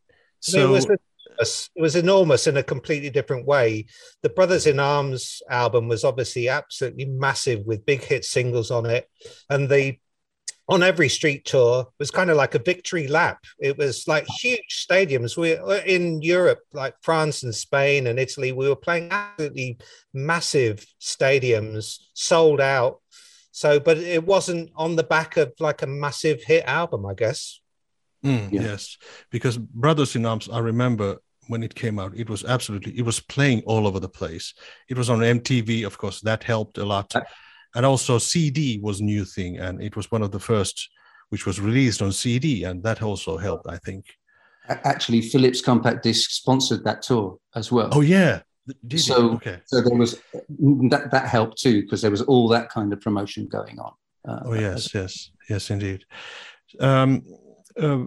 So 0.41 0.69
it 0.69 0.71
was, 0.71 0.85
enormous. 0.85 1.71
it 1.75 1.81
was 1.81 1.97
enormous 1.97 2.47
in 2.47 2.57
a 2.57 2.63
completely 2.63 3.11
different 3.11 3.47
way. 3.47 3.87
The 4.23 4.29
Brothers 4.29 4.67
in 4.67 4.79
Arms 4.79 5.41
album 5.49 5.89
was 5.89 6.05
obviously 6.05 6.49
absolutely 6.49 7.07
massive 7.07 7.65
with 7.65 7.87
big 7.87 8.03
hit 8.03 8.25
singles 8.25 8.71
on 8.71 8.87
it, 8.87 9.09
and 9.49 9.69
the 9.69 9.99
on 10.69 10.83
every 10.83 11.09
street 11.09 11.45
tour 11.45 11.87
was 11.99 12.11
kind 12.11 12.31
of 12.31 12.37
like 12.37 12.55
a 12.55 12.59
victory 12.59 13.07
lap. 13.07 13.39
It 13.59 13.79
was 13.79 14.09
like 14.09 14.27
huge 14.27 14.87
stadiums. 14.89 15.37
We 15.37 15.55
were 15.55 15.77
in 15.77 16.23
Europe, 16.23 16.61
like 16.73 16.95
France 17.03 17.45
and 17.45 17.55
Spain 17.55 18.09
and 18.09 18.19
Italy. 18.19 18.53
We 18.53 18.69
were 18.69 18.77
playing 18.77 19.11
absolutely 19.13 19.79
massive 20.13 20.85
stadiums, 21.01 21.99
sold 22.15 22.61
out 22.61 23.01
so, 23.57 23.81
but 23.81 23.97
it 23.97 24.23
wasn't 24.23 24.71
on 24.77 24.97
the 24.97 25.03
back 25.03 25.39
of 25.39 25.55
like 25.61 25.81
a 25.81 25.87
massive 25.87 26.43
hit 26.43 26.65
album, 26.67 27.07
I 27.07 27.15
guess. 27.15 27.59
Mm, 28.23 28.53
yeah. 28.53 28.61
Yes, 28.61 28.99
because 29.31 29.57
Brothers 29.57 30.15
in 30.15 30.27
Arms, 30.27 30.51
I 30.51 30.59
remember 30.59 31.23
when 31.47 31.63
it 31.63 31.75
came 31.75 31.99
out, 31.99 32.15
it 32.15 32.29
was 32.29 32.45
absolutely 32.45 32.99
it 32.99 33.07
was 33.07 33.19
playing 33.19 33.63
all 33.63 33.87
over 33.87 33.99
the 33.99 34.11
place. 34.11 34.53
It 34.91 34.99
was 34.99 35.09
on 35.09 35.21
MTV, 35.21 35.87
of 35.87 35.97
course, 35.97 36.21
that 36.21 36.43
helped 36.43 36.77
a 36.77 36.85
lot, 36.85 37.15
and 37.77 37.85
also 37.85 38.19
CD 38.19 38.81
was 38.83 39.01
new 39.01 39.25
thing, 39.25 39.59
and 39.59 39.83
it 39.83 39.95
was 39.97 40.11
one 40.11 40.23
of 40.23 40.33
the 40.33 40.41
first 40.41 40.89
which 41.29 41.45
was 41.45 41.61
released 41.61 42.03
on 42.03 42.11
CD, 42.11 42.65
and 42.65 42.83
that 42.83 43.03
also 43.03 43.37
helped, 43.37 43.67
I 43.69 43.77
think. 43.79 44.07
Actually, 44.69 45.21
Philips 45.21 45.61
Compact 45.61 46.03
Disc 46.03 46.31
sponsored 46.31 46.83
that 46.85 47.03
tour 47.03 47.39
as 47.55 47.71
well. 47.71 47.91
Oh 47.93 48.01
yeah, 48.01 48.41
did 48.87 49.01
so, 49.01 49.33
okay. 49.33 49.61
so 49.67 49.81
there 49.81 49.97
was 49.97 50.19
that 50.91 51.09
that 51.13 51.29
helped 51.29 51.59
too 51.59 51.83
because 51.83 52.03
there 52.03 52.11
was 52.11 52.23
all 52.23 52.49
that 52.49 52.71
kind 52.71 52.93
of 52.93 53.01
promotion 53.01 53.47
going 53.47 53.79
on. 53.79 53.93
Uh, 54.27 54.41
oh 54.47 54.55
yes, 54.55 54.93
yes, 54.95 55.31
yes, 55.49 55.71
indeed. 55.71 56.05
Um, 56.81 57.25
uh, 57.81 58.05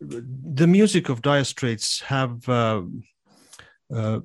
the 0.00 0.66
music 0.66 1.08
of 1.08 1.22
Dire 1.22 1.44
Straits 1.44 2.00
have 2.02 2.46
uh, 2.48 2.82
uh, 3.94 4.20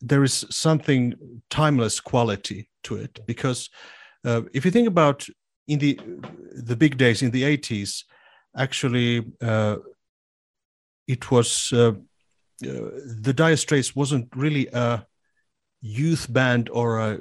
there 0.00 0.24
is 0.24 0.44
something 0.50 1.14
timeless 1.50 2.00
quality 2.00 2.68
to 2.82 2.96
it 2.96 3.20
because 3.26 3.68
uh, 4.24 4.42
if 4.54 4.64
you 4.64 4.70
think 4.70 4.88
about 4.88 5.26
in 5.68 5.78
the 5.78 5.98
the 6.54 6.76
big 6.76 6.96
days 6.96 7.22
in 7.22 7.30
the 7.30 7.42
80s 7.42 8.04
actually 8.56 9.24
uh, 9.42 9.76
it 11.06 11.30
was 11.30 11.72
uh, 11.72 11.92
the 12.60 13.34
Dire 13.34 13.56
Straits 13.56 13.94
wasn't 13.94 14.28
really 14.34 14.66
a 14.72 15.06
youth 15.80 16.32
band 16.32 16.70
or 16.70 16.98
a 16.98 17.18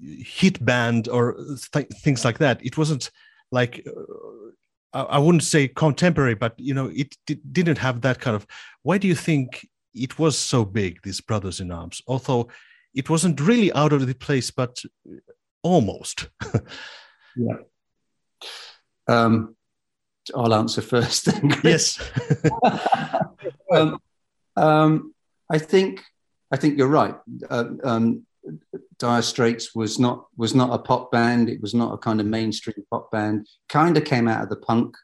hit 0.00 0.64
band 0.64 1.08
or 1.08 1.36
th- 1.72 1.88
things 2.02 2.24
like 2.24 2.38
that. 2.38 2.64
It 2.64 2.78
wasn't 2.78 3.10
like 3.52 3.86
uh, 3.86 5.04
I 5.08 5.18
wouldn't 5.18 5.44
say 5.44 5.68
contemporary, 5.68 6.34
but 6.34 6.54
you 6.58 6.74
know, 6.74 6.90
it 6.92 7.14
didn't 7.52 7.78
have 7.78 8.00
that 8.00 8.20
kind 8.20 8.34
of. 8.34 8.46
Why 8.82 8.98
do 8.98 9.06
you 9.06 9.14
think 9.14 9.68
it 9.94 10.18
was 10.18 10.38
so 10.38 10.64
big? 10.64 11.00
These 11.02 11.20
Brothers 11.20 11.60
in 11.60 11.70
Arms, 11.70 12.02
although 12.06 12.48
it 12.94 13.10
wasn't 13.10 13.40
really 13.40 13.72
out 13.72 13.92
of 13.92 14.06
the 14.06 14.14
place, 14.14 14.50
but 14.50 14.82
almost. 15.62 16.28
yeah. 17.36 17.56
Um, 19.08 19.56
I'll 20.34 20.54
answer 20.54 20.82
first. 20.82 21.28
yes. 21.64 22.00
um, 23.72 23.98
um, 24.56 25.14
I 25.50 25.58
think 25.58 26.02
I 26.52 26.56
think 26.56 26.78
you're 26.78 26.88
right. 26.88 27.16
Uh, 27.48 27.64
um, 27.84 28.26
dire 28.98 29.22
Straits 29.22 29.74
was 29.74 29.98
not 29.98 30.26
was 30.36 30.54
not 30.54 30.72
a 30.72 30.78
pop 30.78 31.10
band. 31.10 31.48
It 31.48 31.60
was 31.60 31.74
not 31.74 31.94
a 31.94 31.98
kind 31.98 32.20
of 32.20 32.26
mainstream 32.26 32.84
pop 32.90 33.10
band. 33.10 33.48
Kind 33.68 33.96
of 33.96 34.04
came 34.04 34.28
out 34.28 34.42
of 34.42 34.48
the 34.48 34.56
punk 34.56 34.96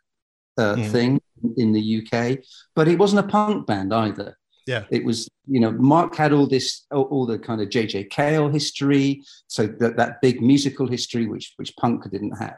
uh, 0.59 0.75
mm. 0.77 0.91
thing 0.91 1.21
in 1.57 1.73
the 1.73 2.03
UK, 2.03 2.39
but 2.75 2.89
it 2.89 2.99
wasn't 2.99 3.25
a 3.25 3.29
punk 3.29 3.67
band 3.67 3.93
either. 3.93 4.37
Yeah, 4.67 4.85
it 4.91 5.05
was. 5.05 5.29
You 5.49 5.61
know, 5.61 5.71
Mark 5.71 6.17
had 6.17 6.33
all 6.33 6.49
this, 6.49 6.87
all, 6.91 7.25
the 7.25 7.39
kind 7.39 7.61
of 7.61 7.69
JJ 7.69 8.11
Cale 8.11 8.49
history, 8.49 9.23
so 9.47 9.67
that 9.67 9.97
that 9.97 10.21
big 10.21 10.43
musical 10.43 10.89
history, 10.89 11.27
which 11.27 11.53
which 11.57 11.77
punk 11.77 12.11
didn't 12.11 12.37
have. 12.39 12.57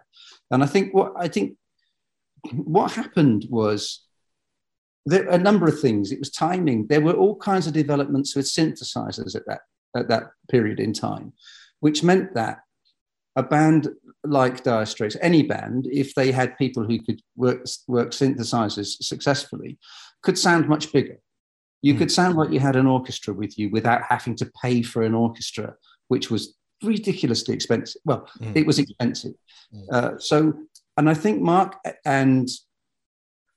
And 0.50 0.62
I 0.62 0.66
think 0.66 0.94
what 0.94 1.12
I 1.16 1.28
think 1.28 1.56
what 2.52 2.92
happened 2.92 3.46
was 3.50 4.06
there, 5.04 5.28
a 5.28 5.38
number 5.38 5.66
of 5.66 5.80
things. 5.80 6.12
It 6.12 6.18
was 6.18 6.30
timing. 6.30 6.86
There 6.86 7.00
were 7.00 7.12
all 7.12 7.36
kinds 7.36 7.66
of 7.66 7.72
developments 7.72 8.34
with 8.34 8.46
synthesizers 8.46 9.34
at 9.34 9.46
that 9.46 9.60
at 9.96 10.08
that 10.08 10.24
period 10.50 10.80
in 10.80 10.92
time, 10.92 11.32
which 11.80 12.02
meant 12.02 12.34
that 12.34 12.60
a 13.36 13.42
band 13.42 13.88
like 14.24 14.64
Dire 14.64 14.84
Straits, 14.84 15.16
any 15.20 15.42
band, 15.42 15.86
if 15.90 16.14
they 16.14 16.32
had 16.32 16.58
people 16.58 16.84
who 16.84 16.98
could 17.00 17.20
work 17.36 17.66
work 17.86 18.10
synthesizers 18.10 19.02
successfully, 19.02 19.78
could 20.22 20.38
sound 20.38 20.68
much 20.68 20.92
bigger. 20.92 21.20
You 21.82 21.94
mm. 21.94 21.98
could 21.98 22.12
sound 22.12 22.36
like 22.36 22.50
you 22.50 22.60
had 22.60 22.76
an 22.76 22.86
orchestra 22.86 23.34
with 23.34 23.58
you 23.58 23.70
without 23.70 24.02
having 24.02 24.36
to 24.36 24.50
pay 24.62 24.82
for 24.82 25.02
an 25.02 25.14
orchestra, 25.14 25.74
which 26.08 26.30
was 26.30 26.54
ridiculously 26.82 27.54
expensive. 27.54 28.00
Well, 28.04 28.28
mm. 28.40 28.56
it 28.56 28.66
was 28.66 28.78
expensive. 28.78 29.34
Mm. 29.74 29.92
Uh, 29.92 30.18
so, 30.18 30.54
and 30.96 31.08
I 31.08 31.14
think 31.14 31.40
Mark 31.40 31.76
and 32.04 32.48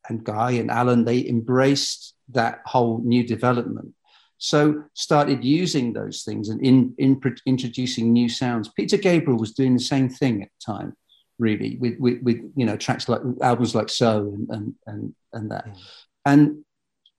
and 0.09 0.23
Guy 0.23 0.51
and 0.51 0.71
Alan, 0.71 1.05
they 1.05 1.27
embraced 1.27 2.15
that 2.29 2.61
whole 2.65 3.01
new 3.03 3.25
development. 3.25 3.93
So 4.37 4.85
started 4.95 5.45
using 5.45 5.93
those 5.93 6.23
things 6.23 6.49
and 6.49 6.59
in, 6.65 6.95
in 6.97 7.21
introducing 7.45 8.11
new 8.11 8.27
sounds. 8.27 8.69
Peter 8.69 8.97
Gabriel 8.97 9.39
was 9.39 9.51
doing 9.53 9.75
the 9.75 9.79
same 9.79 10.09
thing 10.09 10.41
at 10.41 10.49
the 10.49 10.73
time, 10.73 10.93
really, 11.37 11.77
with, 11.77 11.99
with, 11.99 12.23
with 12.23 12.37
you 12.55 12.65
know 12.65 12.75
tracks 12.75 13.07
like 13.07 13.21
albums 13.41 13.75
like 13.75 13.89
So 13.89 14.35
and 14.35 14.49
and 14.49 14.75
and, 14.87 15.15
and 15.33 15.51
that. 15.51 15.67
Mm. 15.67 15.77
And 16.25 16.65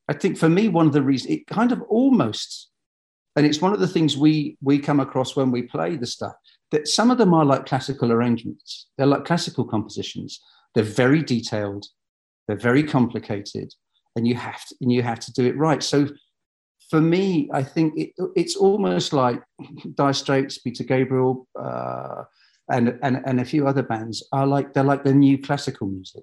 I 0.08 0.14
think 0.14 0.36
for 0.36 0.48
me, 0.48 0.68
one 0.68 0.86
of 0.86 0.92
the 0.92 1.02
reasons 1.02 1.32
it 1.32 1.46
kind 1.46 1.72
of 1.72 1.82
almost 1.82 2.72
and 3.36 3.46
it's 3.46 3.60
one 3.60 3.72
of 3.72 3.80
the 3.80 3.88
things 3.88 4.16
we 4.16 4.56
we 4.60 4.78
come 4.78 5.00
across 5.00 5.36
when 5.36 5.50
we 5.50 5.62
play 5.62 5.96
the 5.96 6.06
stuff 6.06 6.34
that 6.70 6.88
some 6.88 7.10
of 7.10 7.18
them 7.18 7.34
are 7.34 7.44
like 7.44 7.66
classical 7.66 8.12
arrangements. 8.12 8.88
They're 8.96 9.06
like 9.06 9.24
classical 9.24 9.64
compositions. 9.64 10.40
They're 10.74 10.84
very 10.84 11.22
detailed. 11.22 11.86
They're 12.46 12.56
very 12.56 12.82
complicated, 12.82 13.72
and 14.16 14.26
you 14.26 14.34
have 14.34 14.64
to 14.66 14.76
and 14.80 14.92
you 14.92 15.02
have 15.02 15.20
to 15.20 15.32
do 15.32 15.46
it 15.46 15.56
right. 15.56 15.82
So. 15.82 16.08
For 16.90 17.00
me, 17.00 17.48
I 17.54 17.62
think 17.62 17.94
it, 17.96 18.10
it's 18.36 18.54
almost 18.54 19.14
like 19.14 19.40
Dire 19.94 20.12
Straits, 20.12 20.58
Peter 20.58 20.84
Gabriel, 20.84 21.48
uh, 21.58 22.24
and, 22.68 22.98
and 23.02 23.22
and 23.24 23.40
a 23.40 23.46
few 23.46 23.66
other 23.66 23.82
bands 23.82 24.22
are 24.30 24.46
like 24.46 24.74
they're 24.74 24.84
like 24.84 25.02
the 25.02 25.14
new 25.14 25.38
classical 25.38 25.86
music. 25.86 26.22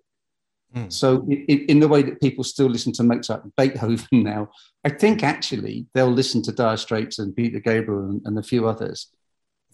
Mm. 0.76 0.92
So, 0.94 1.26
in, 1.28 1.66
in, 1.66 1.80
the 1.80 1.88
way 1.88 2.04
that 2.04 2.22
people 2.22 2.44
still 2.44 2.68
listen 2.68 2.94
to 2.94 3.04
Mozart 3.04 3.44
and 3.44 3.56
Beethoven 3.56 4.08
now, 4.12 4.52
I 4.84 4.90
think 4.90 5.24
actually 5.24 5.88
they'll 5.94 6.12
listen 6.12 6.44
to 6.44 6.52
Dire 6.52 6.78
Straits 6.78 7.18
and 7.18 7.36
Peter 7.36 7.60
Gabriel 7.60 8.10
and, 8.10 8.22
and 8.26 8.38
a 8.38 8.44
few 8.44 8.68
others 8.68 9.08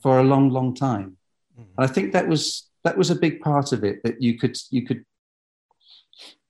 for 0.01 0.19
a 0.19 0.23
long, 0.23 0.49
long 0.49 0.73
time. 0.73 1.17
Mm. 1.59 1.65
And 1.77 1.85
I 1.85 1.87
think 1.87 2.13
that 2.13 2.27
was 2.27 2.69
that 2.85 2.97
was 2.97 3.09
a 3.09 3.15
big 3.15 3.41
part 3.41 3.73
of 3.73 3.83
it 3.83 4.03
that 4.03 4.21
you 4.21 4.37
could 4.37 4.57
you 4.69 4.85
could 4.85 5.03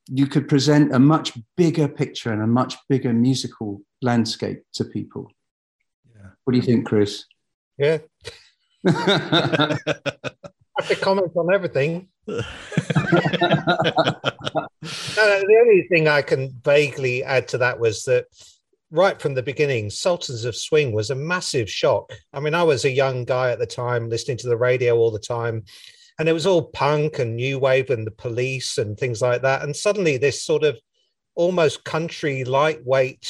you 0.08 0.28
could 0.28 0.48
present 0.48 0.94
a 0.94 1.00
much 1.00 1.34
bigger 1.58 1.88
picture 1.88 2.32
and 2.32 2.44
a 2.44 2.48
much 2.48 2.76
bigger 2.88 3.14
musical 3.14 3.82
landscape 4.04 4.62
to 4.74 4.86
people. 4.86 5.32
Yeah. 6.16 6.30
What 6.44 6.52
do 6.52 6.58
you 6.58 6.64
think, 6.64 6.86
Chris? 6.86 7.26
Yeah. 7.80 7.98
Have 10.78 10.88
to 10.90 10.96
comment 10.96 11.32
on 11.36 11.54
everything. 11.54 12.10
no, 12.28 12.42
the 14.82 15.58
only 15.62 15.88
thing 15.90 16.08
I 16.08 16.22
can 16.22 16.52
vaguely 16.64 17.24
add 17.24 17.48
to 17.50 17.58
that 17.60 17.80
was 17.80 18.04
that 18.04 18.26
right 18.92 19.22
from 19.22 19.34
the 19.36 19.44
beginning, 19.44 19.90
Sultans 19.90 20.46
of 20.46 20.56
Swing 20.56 20.92
was 20.92 21.10
a 21.10 21.16
massive 21.16 21.70
shock. 21.70 22.12
I 22.34 22.40
mean, 22.40 22.54
I 22.54 22.64
was 22.64 22.86
a 22.86 22.92
young 22.92 23.26
guy 23.26 23.52
at 23.52 23.60
the 23.60 23.66
time, 23.66 24.10
listening 24.10 24.38
to 24.38 24.50
the 24.50 24.58
radio 24.58 24.98
all 24.98 25.12
the 25.12 25.20
time, 25.20 25.64
and 26.20 26.28
it 26.28 26.34
was 26.34 26.46
all 26.46 26.64
punk 26.64 27.20
and 27.20 27.36
new 27.36 27.60
wave 27.60 27.90
and 27.90 28.06
the 28.06 28.12
police 28.12 28.78
and 28.78 28.98
things 28.98 29.22
like 29.22 29.42
that. 29.42 29.64
And 29.64 29.76
suddenly, 29.76 30.18
this 30.18 30.44
sort 30.44 30.64
of 30.64 30.78
almost 31.36 31.84
country 31.84 32.44
lightweight 32.44 33.28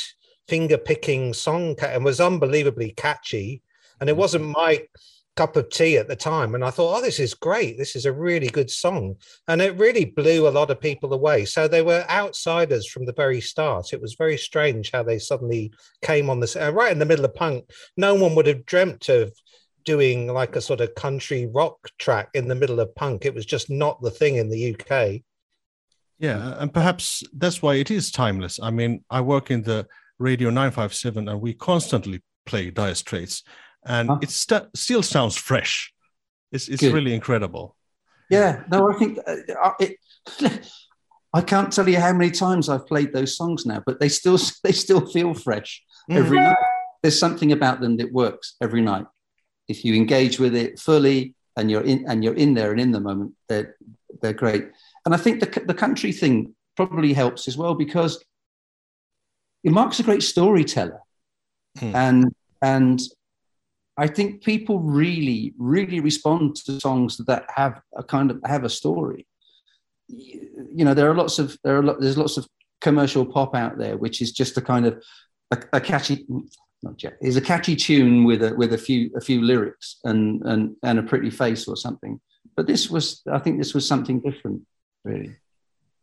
finger 0.48 0.78
picking 0.78 1.34
song 1.34 1.76
and 1.82 2.06
was 2.06 2.22
unbelievably 2.22 2.92
catchy. 2.92 3.62
And 4.00 4.10
it 4.10 4.14
mm. 4.14 4.20
wasn't 4.20 4.46
my 4.46 4.84
cup 5.36 5.58
of 5.58 5.70
tea 5.70 5.98
at 5.98 6.08
the 6.08 6.16
time 6.16 6.56
and 6.56 6.64
I 6.64 6.70
thought, 6.70 6.98
oh, 6.98 7.02
this 7.02 7.20
is 7.20 7.34
great. 7.34 7.78
This 7.78 7.96
is 7.96 8.06
a 8.06 8.14
really 8.14 8.48
good 8.48 8.70
song. 8.70 9.16
And 9.48 9.62
it 9.62 9.78
really 9.78 10.06
blew 10.06 10.48
a 10.48 10.50
lot 10.50 10.72
of 10.72 10.80
people 10.80 11.14
away. 11.14 11.46
So 11.46 11.68
they 11.68 11.82
were 11.82 12.06
outsiders 12.10 12.88
from 12.88 13.06
the 13.06 13.14
very 13.14 13.42
start. 13.42 13.94
It 13.94 14.02
was 14.02 14.16
very 14.16 14.38
strange 14.38 14.92
how 14.92 15.04
they 15.04 15.20
suddenly 15.20 15.74
came 16.02 16.30
on 16.30 16.40
this 16.40 16.56
uh, 16.56 16.72
right 16.74 16.92
in 16.92 17.00
the 17.00 17.06
middle 17.06 17.26
of 17.26 17.36
punk. 17.36 17.70
No 17.98 18.16
one 18.16 18.36
would 18.36 18.48
have 18.48 18.66
dreamt 18.66 19.10
of 19.10 19.34
doing 19.84 20.28
like 20.28 20.56
a 20.56 20.62
sort 20.62 20.82
of 20.82 20.96
country 20.96 21.46
rock 21.46 21.78
track 22.00 22.30
in 22.34 22.48
the 22.48 22.56
middle 22.56 22.80
of 22.80 22.96
punk. 22.96 23.26
It 23.26 23.36
was 23.36 23.46
just 23.46 23.70
not 23.70 24.02
the 24.02 24.12
thing 24.12 24.38
in 24.38 24.50
the 24.50 24.74
UK. 24.74 25.22
Yeah. 26.18 26.56
And 26.58 26.74
perhaps 26.74 27.24
that's 27.34 27.62
why 27.62 27.76
it 27.76 27.92
is 27.92 28.10
timeless. 28.10 28.60
I 28.62 28.72
mean, 28.72 29.04
I 29.10 29.20
work 29.22 29.52
in 29.52 29.64
the 29.64 29.86
Radio 30.18 30.50
957 30.50 31.28
and 31.28 31.42
we 31.42 31.54
constantly 31.54 32.24
play 32.46 32.72
Dire 32.72 32.96
Straits 32.96 33.44
and 33.86 34.10
huh? 34.10 34.20
it 34.22 34.30
st- 34.30 34.76
still 34.76 35.04
sounds 35.04 35.36
fresh. 35.36 35.94
It's, 36.52 36.68
it's 36.68 36.84
really 36.84 37.14
incredible. 37.14 37.76
Yeah, 38.30 38.64
no, 38.72 38.92
I 38.92 38.98
think 38.98 39.20
uh, 39.28 39.36
uh 39.62 39.74
it, 39.80 39.98
I 41.34 41.42
can't 41.42 41.72
tell 41.72 41.88
you 41.88 42.00
how 42.00 42.14
many 42.14 42.32
times 42.32 42.70
I've 42.70 42.88
played 42.88 43.12
those 43.12 43.36
songs 43.36 43.66
now, 43.66 43.84
but 43.86 44.00
they 44.00 44.10
still 44.10 44.40
they 44.64 44.72
still 44.72 45.06
feel 45.06 45.34
fresh 45.34 45.84
mm. 46.10 46.16
every 46.16 46.40
night. 46.40 46.58
There's 47.02 47.20
something 47.20 47.52
about 47.52 47.82
them 47.82 47.98
that 47.98 48.12
works 48.12 48.56
every 48.62 48.82
night. 48.82 49.06
If 49.68 49.84
you 49.84 49.94
engage 49.96 50.40
with 50.40 50.56
it 50.56 50.80
fully 50.80 51.36
and 51.58 51.70
you're 51.70 51.84
in 51.84 52.06
and 52.08 52.24
you're 52.24 52.36
in 52.36 52.54
there 52.54 52.72
and 52.72 52.80
in 52.80 52.92
the 52.92 53.00
moment, 53.00 53.34
they're 53.50 53.76
they're 54.22 54.34
great. 54.34 54.70
And 55.06 55.14
I 55.14 55.18
think 55.18 55.40
the 55.40 55.62
the 55.66 55.74
country 55.74 56.12
thing 56.12 56.56
probably 56.76 57.14
helps 57.14 57.48
as 57.48 57.58
well 57.58 57.76
because 57.76 58.24
Mark's 59.64 60.00
a 60.00 60.04
great 60.04 60.24
storyteller, 60.24 61.02
mm. 61.80 61.94
and 61.94 62.34
and 62.62 63.00
I 63.98 64.08
think 64.08 64.44
people 64.44 64.80
really, 64.80 65.54
really 65.58 66.00
respond 66.00 66.58
to 66.66 66.80
songs 66.80 67.18
that 67.28 67.46
have 67.56 67.82
a 67.96 68.04
kind 68.04 68.30
of 68.30 68.42
have 68.46 68.64
a 68.64 68.70
story. 68.70 69.26
You 70.08 70.86
know, 70.86 70.94
there 70.94 71.10
are 71.10 71.16
lots 71.16 71.40
of 71.40 71.58
there 71.64 71.78
are 71.78 71.84
lot, 71.84 72.00
there's 72.00 72.18
lots 72.18 72.38
of 72.38 72.48
commercial 72.82 73.26
pop 73.26 73.56
out 73.56 73.78
there, 73.78 73.98
which 73.98 74.22
is 74.22 74.32
just 74.32 74.58
a 74.58 74.62
kind 74.62 74.86
of 74.86 75.02
a, 75.52 75.58
a 75.74 75.82
catchy, 75.82 76.26
not 76.84 77.02
yet, 77.02 77.18
is 77.22 77.38
a 77.38 77.42
catchy 77.42 77.76
tune 77.76 78.26
with 78.26 78.44
a 78.44 78.54
with 78.54 78.74
a 78.74 78.78
few 78.78 79.12
a 79.16 79.22
few 79.22 79.42
lyrics 79.42 79.98
and 80.04 80.42
and 80.44 80.76
and 80.84 81.00
a 81.00 81.04
pretty 81.04 81.30
face 81.30 81.68
or 81.68 81.78
something. 81.78 82.20
But 82.56 82.68
this 82.68 82.90
was, 82.90 83.22
I 83.30 83.40
think, 83.40 83.58
this 83.58 83.74
was 83.74 83.88
something 83.88 84.22
different, 84.22 84.62
really. 85.04 85.36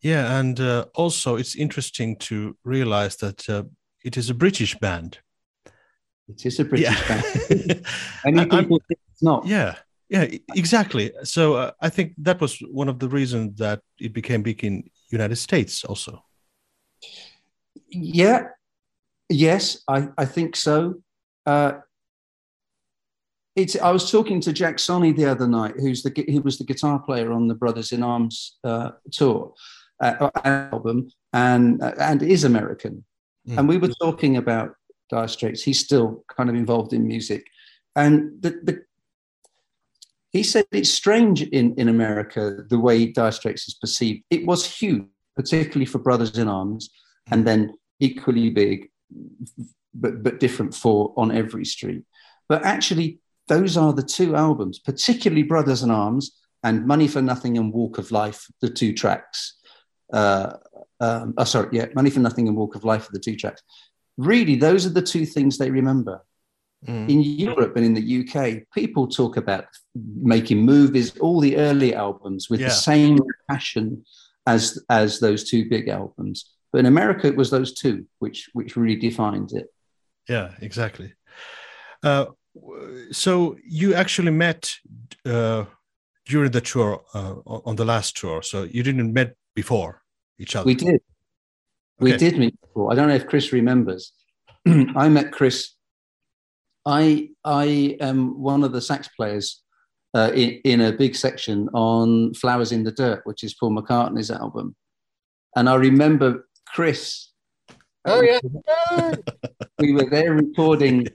Yeah, 0.02 0.38
and 0.38 0.58
uh, 0.58 0.86
also 0.94 1.36
it's 1.36 1.54
interesting 1.54 2.16
to 2.16 2.56
realize 2.64 3.16
that 3.16 3.48
uh, 3.48 3.64
it 4.04 4.16
is 4.16 4.28
a 4.28 4.34
British 4.34 4.76
band 4.78 5.18
it 6.28 6.46
is 6.46 6.60
a 6.60 6.64
British 6.64 6.88
yeah. 6.88 7.08
band. 7.08 7.86
Many 8.24 8.46
people 8.46 8.80
think 8.88 9.00
it's 9.10 9.22
not. 9.22 9.46
Yeah, 9.46 9.76
yeah, 10.08 10.26
exactly. 10.54 11.10
So 11.24 11.54
uh, 11.54 11.70
I 11.80 11.88
think 11.88 12.14
that 12.18 12.40
was 12.40 12.58
one 12.70 12.88
of 12.88 12.98
the 12.98 13.08
reasons 13.08 13.58
that 13.58 13.80
it 13.98 14.12
became 14.12 14.42
big 14.42 14.62
in 14.62 14.90
United 15.10 15.36
States 15.36 15.84
also. 15.84 16.22
Yeah, 17.88 18.48
yes, 19.28 19.82
I, 19.88 20.08
I 20.18 20.24
think 20.24 20.56
so. 20.56 21.02
Uh, 21.46 21.72
it's. 23.56 23.76
I 23.76 23.90
was 23.90 24.10
talking 24.10 24.40
to 24.42 24.52
Jack 24.52 24.76
Sonni 24.76 25.14
the 25.14 25.26
other 25.26 25.48
night, 25.48 25.74
who's 25.78 26.02
the 26.02 26.12
he 26.28 26.38
was 26.38 26.58
the 26.58 26.64
guitar 26.64 26.98
player 26.98 27.32
on 27.32 27.48
the 27.48 27.54
Brothers 27.54 27.92
in 27.92 28.02
Arms 28.02 28.58
uh, 28.64 28.90
tour 29.10 29.54
uh, 30.00 30.30
album, 30.44 31.10
and 31.32 31.82
uh, 31.82 31.94
and 31.98 32.22
is 32.22 32.44
American, 32.44 33.04
mm. 33.48 33.58
and 33.58 33.68
we 33.68 33.78
were 33.78 33.92
talking 34.00 34.36
about 34.36 34.74
Dire 35.12 35.28
Straits. 35.28 35.62
He's 35.62 35.78
still 35.78 36.24
kind 36.34 36.48
of 36.48 36.56
involved 36.56 36.94
in 36.94 37.06
music. 37.06 37.46
And 37.94 38.40
the, 38.40 38.50
the, 38.62 38.82
he 40.30 40.42
said 40.42 40.64
it's 40.72 40.90
strange 40.90 41.42
in, 41.42 41.74
in 41.76 41.88
America 41.88 42.64
the 42.70 42.78
way 42.78 43.06
Dire 43.06 43.30
Straits 43.30 43.68
is 43.68 43.74
perceived. 43.74 44.24
It 44.30 44.46
was 44.46 44.64
huge, 44.64 45.04
particularly 45.36 45.84
for 45.84 45.98
Brothers 45.98 46.38
in 46.38 46.48
Arms, 46.48 46.90
and 47.30 47.46
then 47.46 47.74
equally 48.00 48.48
big, 48.48 48.88
but, 49.94 50.22
but 50.22 50.40
different 50.40 50.74
for 50.74 51.12
On 51.18 51.30
Every 51.30 51.66
Street. 51.66 52.04
But 52.48 52.64
actually, 52.64 53.18
those 53.48 53.76
are 53.76 53.92
the 53.92 54.02
two 54.02 54.34
albums, 54.34 54.78
particularly 54.78 55.42
Brothers 55.42 55.82
in 55.82 55.90
Arms 55.90 56.32
and 56.64 56.86
Money 56.86 57.06
for 57.06 57.20
Nothing 57.20 57.58
and 57.58 57.70
Walk 57.70 57.98
of 57.98 58.10
Life, 58.12 58.46
the 58.62 58.70
two 58.70 58.94
tracks. 58.94 59.58
Uh, 60.10 60.54
um, 61.00 61.34
oh, 61.36 61.44
sorry, 61.44 61.68
yeah, 61.72 61.86
Money 61.94 62.08
for 62.08 62.20
Nothing 62.20 62.48
and 62.48 62.56
Walk 62.56 62.76
of 62.76 62.84
Life 62.84 63.08
are 63.08 63.12
the 63.12 63.18
two 63.18 63.36
tracks 63.36 63.62
really, 64.16 64.56
those 64.56 64.86
are 64.86 64.90
the 64.90 65.02
two 65.02 65.26
things 65.26 65.58
they 65.58 65.70
remember. 65.70 66.22
Mm. 66.86 67.08
In 67.08 67.22
Europe 67.22 67.76
and 67.76 67.84
in 67.84 67.94
the 67.94 68.20
UK, 68.20 68.64
people 68.74 69.06
talk 69.06 69.36
about 69.36 69.66
making 69.94 70.58
movies, 70.58 71.16
all 71.18 71.40
the 71.40 71.56
early 71.56 71.94
albums 71.94 72.50
with 72.50 72.60
yeah. 72.60 72.68
the 72.68 72.74
same 72.74 73.18
passion 73.48 74.04
as 74.46 74.82
as 74.90 75.20
those 75.20 75.48
two 75.48 75.68
big 75.68 75.88
albums. 75.88 76.50
But 76.72 76.80
in 76.80 76.86
America, 76.86 77.28
it 77.28 77.36
was 77.36 77.50
those 77.50 77.72
two 77.74 78.06
which 78.18 78.50
which 78.52 78.76
really 78.76 78.96
defined 78.96 79.52
it. 79.52 79.66
Yeah, 80.28 80.52
exactly. 80.60 81.14
Uh, 82.02 82.26
so 83.12 83.56
you 83.64 83.94
actually 83.94 84.32
met 84.32 84.72
uh, 85.24 85.64
during 86.26 86.50
the 86.50 86.60
tour 86.60 87.02
uh, 87.14 87.34
on 87.46 87.76
the 87.76 87.84
last 87.84 88.16
tour. 88.16 88.42
So 88.42 88.64
you 88.64 88.82
didn't 88.82 89.12
met 89.12 89.36
before 89.54 90.02
each 90.38 90.56
other. 90.56 90.66
We 90.66 90.74
did. 90.74 91.00
We 92.02 92.16
did 92.16 92.38
meet 92.38 92.60
before. 92.60 92.92
I 92.92 92.94
don't 92.94 93.08
know 93.08 93.14
if 93.14 93.26
Chris 93.26 93.52
remembers. 93.52 94.12
I 94.66 95.08
met 95.08 95.32
Chris. 95.32 95.74
I 96.84 97.30
I 97.44 97.96
am 98.00 98.40
one 98.40 98.64
of 98.64 98.72
the 98.72 98.80
sax 98.80 99.08
players 99.16 99.62
uh, 100.14 100.30
in, 100.34 100.60
in, 100.64 100.80
a 100.80 100.92
big 100.92 101.14
section 101.14 101.68
on 101.72 102.34
"Flowers 102.34 102.72
in 102.72 102.84
the 102.84 102.92
Dirt," 102.92 103.22
which 103.24 103.44
is 103.44 103.54
Paul 103.54 103.76
McCartney's 103.76 104.30
album, 104.30 104.74
and 105.56 105.68
I 105.68 105.74
remember 105.76 106.48
Chris. 106.66 107.30
Oh 108.04 108.20
yeah, 108.20 108.40
we 109.78 109.92
were 109.92 110.10
there 110.10 110.32
recording 110.34 111.06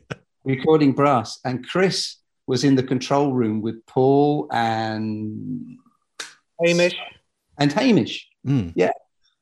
recording 0.45 0.93
brass, 0.93 1.39
and 1.43 1.67
Chris 1.67 2.17
was 2.47 2.63
in 2.63 2.75
the 2.75 2.83
control 2.83 3.33
room 3.33 3.61
with 3.61 3.85
Paul 3.85 4.47
and 4.51 5.77
Hamish 6.63 6.95
and 7.59 7.73
Hamish. 7.73 8.27
Mm. 8.47 8.71
Yeah, 8.75 8.91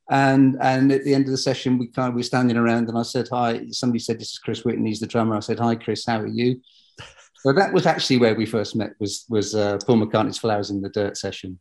and 0.09 0.57
and 0.61 0.91
at 0.91 1.03
the 1.03 1.13
end 1.13 1.25
of 1.25 1.31
the 1.31 1.37
session, 1.37 1.77
we 1.77 1.87
kind 1.87 2.09
of, 2.09 2.13
we 2.13 2.19
were 2.19 2.23
standing 2.23 2.57
around, 2.57 2.89
and 2.89 2.97
I 2.97 3.03
said 3.03 3.27
hi. 3.31 3.67
Somebody 3.71 3.99
said, 3.99 4.19
"This 4.19 4.31
is 4.31 4.37
Chris 4.37 4.61
Whitten. 4.61 4.87
He's 4.87 4.99
the 4.99 5.07
drummer." 5.07 5.35
I 5.35 5.39
said, 5.39 5.59
"Hi, 5.59 5.75
Chris. 5.75 6.05
How 6.05 6.19
are 6.19 6.27
you?" 6.27 6.61
So 7.37 7.53
that 7.53 7.71
was 7.71 7.85
actually 7.85 8.17
where 8.17 8.33
we 8.33 8.47
first 8.47 8.75
met. 8.75 8.93
Was 8.99 9.25
was 9.29 9.53
uh, 9.53 9.77
Paul 9.85 9.97
McCartney's 9.97 10.39
"Flowers 10.39 10.71
in 10.71 10.81
the 10.81 10.89
Dirt" 10.89 11.15
session. 11.15 11.59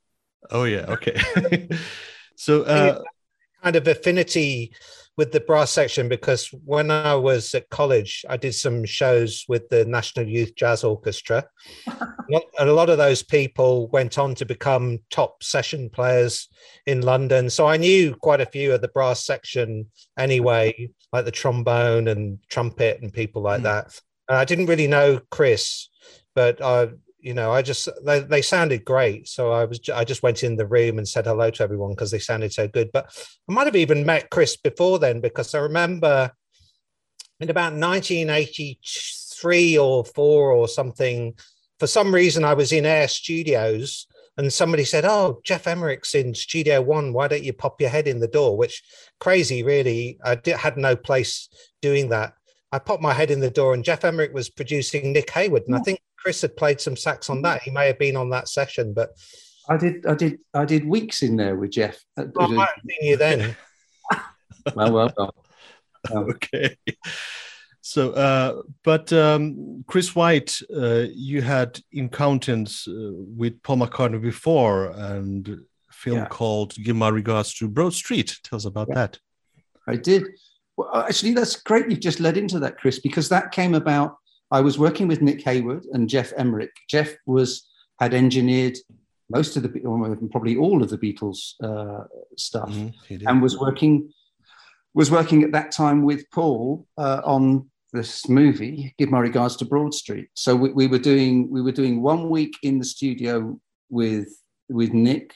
Oh 0.51 0.65
yeah, 0.65 0.87
okay. 0.89 1.69
so 2.37 2.63
uh, 2.63 3.03
kind 3.63 3.77
of 3.77 3.87
affinity 3.87 4.75
with 5.17 5.31
the 5.31 5.41
brass 5.41 5.71
section 5.71 6.09
because 6.09 6.49
when 6.65 6.91
I 6.91 7.15
was 7.15 7.55
at 7.55 7.71
college, 7.71 8.25
I 8.29 8.37
did 8.37 8.55
some 8.55 8.85
shows 8.85 9.45
with 9.49 9.69
the 9.69 9.85
National 9.85 10.27
Youth 10.27 10.55
Jazz 10.57 10.83
Orchestra. 10.83 11.47
and 11.87 12.69
a 12.69 12.73
lot 12.73 12.91
of 12.91 12.99
those 12.99 13.23
people 13.23 13.89
went 13.89 14.19
on 14.19 14.35
to 14.37 14.45
become 14.45 14.99
top 15.11 15.43
session 15.43 15.89
players 15.89 16.49
in 16.87 17.03
London. 17.03 17.49
So 17.49 17.67
I 17.67 17.77
knew 17.77 18.15
quite 18.17 18.41
a 18.41 18.47
few 18.47 18.73
of 18.73 18.81
the 18.81 18.89
brass 18.89 19.25
section 19.25 19.87
anyway, 20.19 20.91
like 21.13 21.25
the 21.25 21.31
trombone 21.31 22.09
and 22.09 22.39
trumpet 22.49 23.01
and 23.01 23.13
people 23.13 23.43
like 23.43 23.61
mm. 23.61 23.65
that. 23.65 24.01
And 24.29 24.39
I 24.39 24.45
didn't 24.45 24.67
really 24.67 24.89
know 24.89 25.21
Chris, 25.31 25.89
but 26.35 26.61
I 26.63 26.89
you 27.25 27.33
know, 27.33 27.51
I 27.51 27.63
just 27.63 27.89
they, 28.05 28.21
they 28.21 28.43
sounded 28.43 28.85
great. 28.85 29.27
So 29.29 29.51
I 29.51 29.65
was 29.65 29.81
I 29.89 30.05
just 30.05 30.23
went 30.23 30.43
in 30.43 30.57
the 30.57 30.67
room 30.67 30.99
and 30.99 31.09
said 31.09 31.25
hello 31.25 31.51
to 31.51 31.63
everyone 31.63 31.93
because 31.93 32.11
they 32.11 32.19
sounded 32.19 32.53
so 32.53 32.69
good. 32.69 32.93
But 32.93 33.07
I 33.49 33.53
might 33.53 33.67
have 33.67 33.77
even 33.77 34.05
met 34.05 34.29
Chris 34.29 34.59
before 34.59 34.99
then 34.99 35.21
because 35.21 35.55
I 35.55 35.61
remember 35.61 36.31
in 37.41 37.49
about 37.49 37.73
1983 37.73 39.79
or 39.79 40.05
four 40.05 40.53
or 40.53 40.69
something. 40.69 41.33
For 41.81 41.87
some 41.87 42.15
reason, 42.15 42.45
I 42.45 42.53
was 42.53 42.73
in 42.73 42.85
Air 42.85 43.09
Studios 43.09 44.07
and 44.37 44.53
somebody 44.53 44.85
said, 44.85 45.07
"Oh, 45.07 45.41
Jeff 45.45 45.67
Emerick's 45.67 46.15
in 46.15 46.35
Studio 46.35 46.83
One. 46.83 47.15
Why 47.15 47.27
don't 47.27 47.43
you 47.43 47.55
pop 47.55 47.81
your 47.81 47.89
head 47.89 48.07
in 48.07 48.21
the 48.21 48.29
door?" 48.29 48.59
Which 48.59 48.83
crazy, 49.19 49.63
really. 49.63 50.19
I 50.23 50.35
did, 50.35 50.57
had 50.57 50.77
no 50.77 50.95
place 50.95 51.49
doing 51.81 52.11
that. 52.11 52.35
I 52.71 52.81
popped 52.81 53.03
my 53.03 53.15
head 53.15 53.31
in 53.31 53.41
the 53.41 53.51
door, 53.51 53.73
and 53.73 53.83
Jeff 53.83 54.05
Emerick 54.05 54.35
was 54.35 54.51
producing 54.51 55.15
Nick 55.15 55.29
Heyward, 55.29 55.65
and 55.67 55.75
I 55.75 55.79
think 55.79 56.01
Chris 56.25 56.41
had 56.41 56.57
played 56.57 56.81
some 56.81 56.97
sax 56.97 57.29
on 57.29 57.43
that. 57.43 57.63
He 57.63 57.71
may 57.71 57.87
have 57.87 57.99
been 57.99 58.17
on 58.17 58.31
that 58.31 58.49
session, 58.49 58.95
but 58.95 59.11
I 59.69 59.77
did, 59.77 60.07
I 60.07 60.15
did, 60.15 60.39
I 60.55 60.65
did 60.65 60.87
weeks 60.87 61.23
in 61.23 61.37
there 61.37 61.55
with 61.55 61.71
Jeff. 61.71 62.03
Well, 62.17 62.31
I 62.39 62.47
might 62.47 62.69
have 62.69 62.83
seen 62.89 63.11
you 63.11 63.17
then. 63.19 63.57
well, 64.75 64.93
well, 64.93 65.13
well. 65.17 65.35
okay. 66.11 66.77
So, 67.83 68.13
uh, 68.13 68.63
but 68.83 69.13
um, 69.13 69.85
Chris 69.87 70.17
White, 70.17 70.59
uh, 70.75 71.05
you 71.13 71.43
had 71.43 71.79
encounters 71.93 72.89
uh, 72.89 73.13
with 73.13 73.63
Paul 73.63 73.77
McCartney 73.77 74.23
before, 74.23 74.87
and 74.93 75.47
a 75.47 75.93
film 75.93 76.19
yeah. 76.19 76.29
called 76.29 76.75
"Give 76.83 76.97
My 76.97 77.11
Regards 77.11 77.53
to 77.57 77.69
Broad 77.69 77.93
Street." 77.93 78.39
Tell 78.43 78.57
us 78.57 78.65
about 78.65 78.89
yeah. 78.89 78.95
that. 78.95 79.19
I 79.87 79.97
did. 79.97 80.25
Well, 80.79 81.05
actually, 81.07 81.35
that's 81.35 81.57
great. 81.57 81.91
You've 81.91 82.01
just 82.01 82.21
led 82.21 82.39
into 82.39 82.59
that, 82.61 82.79
Chris, 82.79 83.01
because 83.01 83.29
that 83.29 83.53
came 83.53 83.75
about 83.75 84.17
I 84.55 84.61
was 84.61 84.79
working 84.79 85.09
with 85.09 85.21
Nick 85.21 85.43
Heyward 85.45 85.85
and 85.93 86.09
Jeff 86.09 86.33
Emerick. 86.37 86.71
Jeff 86.89 87.13
was 87.27 87.69
had 87.99 88.15
engineered 88.15 88.77
most 89.29 89.57
of 89.57 89.65
the 89.65 89.69
probably 90.31 90.57
all 90.57 90.81
of 90.81 90.91
the 90.91 90.99
Beatles 90.99 91.55
uh, 91.61 92.05
stuff, 92.37 92.71
mm-hmm, 92.71 93.27
and 93.27 93.43
was 93.43 93.59
working 93.59 94.13
was 94.95 95.11
working 95.11 95.43
at 95.43 95.51
that 95.51 95.73
time 95.73 96.05
with 96.05 96.31
Paul 96.31 96.87
uh, 96.97 97.21
on 97.25 97.69
this 97.93 98.29
movie. 98.29 98.95
Give 98.97 99.11
my 99.11 99.19
regards 99.19 99.57
to 99.57 99.65
Broad 99.65 99.93
Street. 99.93 100.29
So 100.35 100.55
we, 100.55 100.71
we, 100.71 100.87
were 100.87 101.01
doing 101.01 101.51
we 101.51 101.61
were 101.61 101.73
doing 101.73 102.01
one 102.01 102.31
week 102.31 102.55
in 102.63 102.79
the 102.79 102.85
studio 102.85 103.59
with 103.91 104.29
with 104.69 104.93
Nick, 104.93 105.35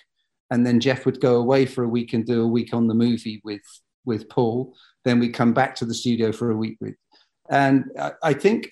and 0.52 0.64
then 0.64 0.78
Jeff 0.78 1.04
would 1.06 1.20
go 1.20 1.34
away 1.38 1.66
for 1.66 1.82
a 1.82 1.88
week 1.88 2.12
and 2.12 2.24
do 2.24 2.44
a 2.44 2.52
week 2.56 2.72
on 2.72 2.86
the 2.86 2.94
movie 2.94 3.40
with 3.42 3.66
with 4.04 4.28
Paul. 4.28 4.76
Then 5.04 5.18
we 5.18 5.28
come 5.30 5.52
back 5.52 5.74
to 5.76 5.84
the 5.84 5.94
studio 6.02 6.30
for 6.30 6.52
a 6.52 6.56
week 6.56 6.76
with, 6.80 6.94
and 7.50 7.86
I, 7.98 8.12
I 8.22 8.32
think 8.32 8.70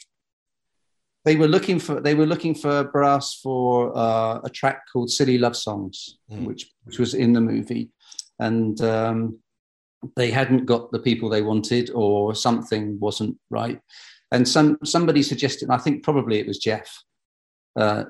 they 1.26 1.34
were 1.34 1.48
looking 1.48 1.80
for 1.80 2.00
they 2.00 2.14
were 2.14 2.24
looking 2.24 2.54
for 2.54 2.84
brass 2.84 3.34
for 3.42 3.92
uh, 3.98 4.38
a 4.44 4.48
track 4.48 4.82
called 4.90 5.10
"Silly 5.10 5.38
Love 5.38 5.56
Songs," 5.56 6.18
mm. 6.30 6.44
which 6.44 6.72
which 6.84 7.00
was 7.00 7.14
in 7.14 7.32
the 7.32 7.40
movie, 7.40 7.90
and 8.38 8.80
um, 8.80 9.38
they 10.14 10.30
hadn't 10.30 10.66
got 10.66 10.92
the 10.92 11.00
people 11.00 11.28
they 11.28 11.42
wanted, 11.42 11.90
or 11.90 12.34
something 12.34 12.98
wasn't 13.00 13.36
right. 13.50 13.80
And 14.30 14.46
some 14.48 14.78
somebody 14.84 15.22
suggested, 15.24 15.68
I 15.68 15.78
think 15.78 16.04
probably 16.04 16.38
it 16.38 16.46
was 16.46 16.58
Jeff, 16.58 17.02
uh, 17.74 18.04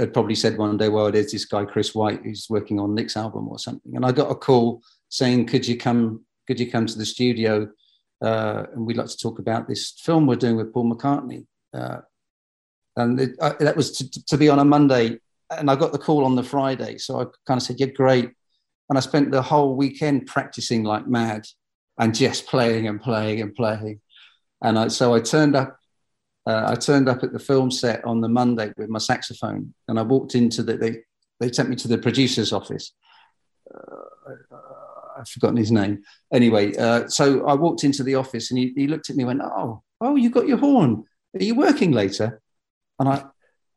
had 0.00 0.12
probably 0.12 0.34
said 0.34 0.58
one 0.58 0.76
day, 0.76 0.88
"Well, 0.88 1.12
there's 1.12 1.30
this 1.30 1.44
guy 1.44 1.64
Chris 1.64 1.94
White 1.94 2.22
who's 2.24 2.48
working 2.50 2.80
on 2.80 2.96
Nick's 2.96 3.16
album 3.16 3.48
or 3.48 3.60
something," 3.60 3.94
and 3.94 4.04
I 4.04 4.10
got 4.10 4.30
a 4.30 4.34
call 4.34 4.82
saying, 5.08 5.46
"Could 5.46 5.68
you 5.68 5.76
come? 5.76 6.24
Could 6.48 6.58
you 6.58 6.68
come 6.68 6.86
to 6.86 6.98
the 6.98 7.06
studio?" 7.06 7.70
Uh, 8.20 8.66
and 8.74 8.84
we'd 8.84 8.96
like 8.96 9.06
to 9.06 9.16
talk 9.16 9.38
about 9.38 9.68
this 9.68 9.92
film 9.92 10.26
we're 10.26 10.34
doing 10.34 10.56
with 10.56 10.74
Paul 10.74 10.92
McCartney. 10.92 11.46
Uh, 11.72 12.00
and 12.96 13.20
it, 13.20 13.36
uh, 13.40 13.54
that 13.60 13.76
was 13.76 13.92
to, 13.98 14.24
to, 14.26 14.36
be 14.36 14.48
on 14.48 14.58
a 14.58 14.64
Monday, 14.64 15.18
and 15.50 15.70
I 15.70 15.76
got 15.76 15.92
the 15.92 15.98
call 15.98 16.24
on 16.24 16.36
the 16.36 16.42
Friday. 16.42 16.98
So 16.98 17.20
I 17.20 17.24
kind 17.46 17.58
of 17.58 17.62
said, 17.62 17.78
"Yeah, 17.78 17.86
great." 17.86 18.30
And 18.88 18.98
I 18.98 19.00
spent 19.00 19.30
the 19.30 19.42
whole 19.42 19.76
weekend 19.76 20.26
practicing 20.26 20.82
like 20.84 21.06
mad, 21.06 21.46
and 21.98 22.14
just 22.14 22.46
playing 22.46 22.88
and 22.88 23.00
playing 23.00 23.40
and 23.40 23.54
playing. 23.54 24.00
And 24.62 24.78
I, 24.78 24.88
so 24.88 25.14
I 25.14 25.20
turned 25.20 25.56
up. 25.56 25.76
Uh, 26.46 26.64
I 26.68 26.74
turned 26.74 27.08
up 27.08 27.22
at 27.22 27.32
the 27.32 27.38
film 27.38 27.70
set 27.70 28.04
on 28.04 28.22
the 28.22 28.28
Monday 28.28 28.72
with 28.76 28.88
my 28.88 28.98
saxophone, 28.98 29.74
and 29.88 29.98
I 29.98 30.02
walked 30.02 30.34
into 30.34 30.62
the. 30.62 30.76
They 30.76 30.98
they 31.38 31.52
sent 31.52 31.70
me 31.70 31.76
to 31.76 31.88
the 31.88 31.98
producer's 31.98 32.52
office. 32.52 32.92
Uh, 33.72 34.36
I've 35.18 35.28
forgotten 35.28 35.56
his 35.56 35.70
name. 35.70 36.02
Anyway, 36.32 36.74
uh, 36.76 37.06
so 37.08 37.46
I 37.46 37.54
walked 37.54 37.84
into 37.84 38.02
the 38.02 38.14
office, 38.14 38.50
and 38.50 38.58
he, 38.58 38.72
he 38.74 38.86
looked 38.86 39.10
at 39.10 39.16
me 39.16 39.22
and 39.22 39.38
went, 39.38 39.42
"Oh, 39.42 39.82
oh, 40.00 40.16
you 40.16 40.30
got 40.30 40.48
your 40.48 40.58
horn. 40.58 41.04
Are 41.38 41.44
you 41.44 41.54
working 41.54 41.92
later?" 41.92 42.39
And 43.00 43.08
I, 43.08 43.24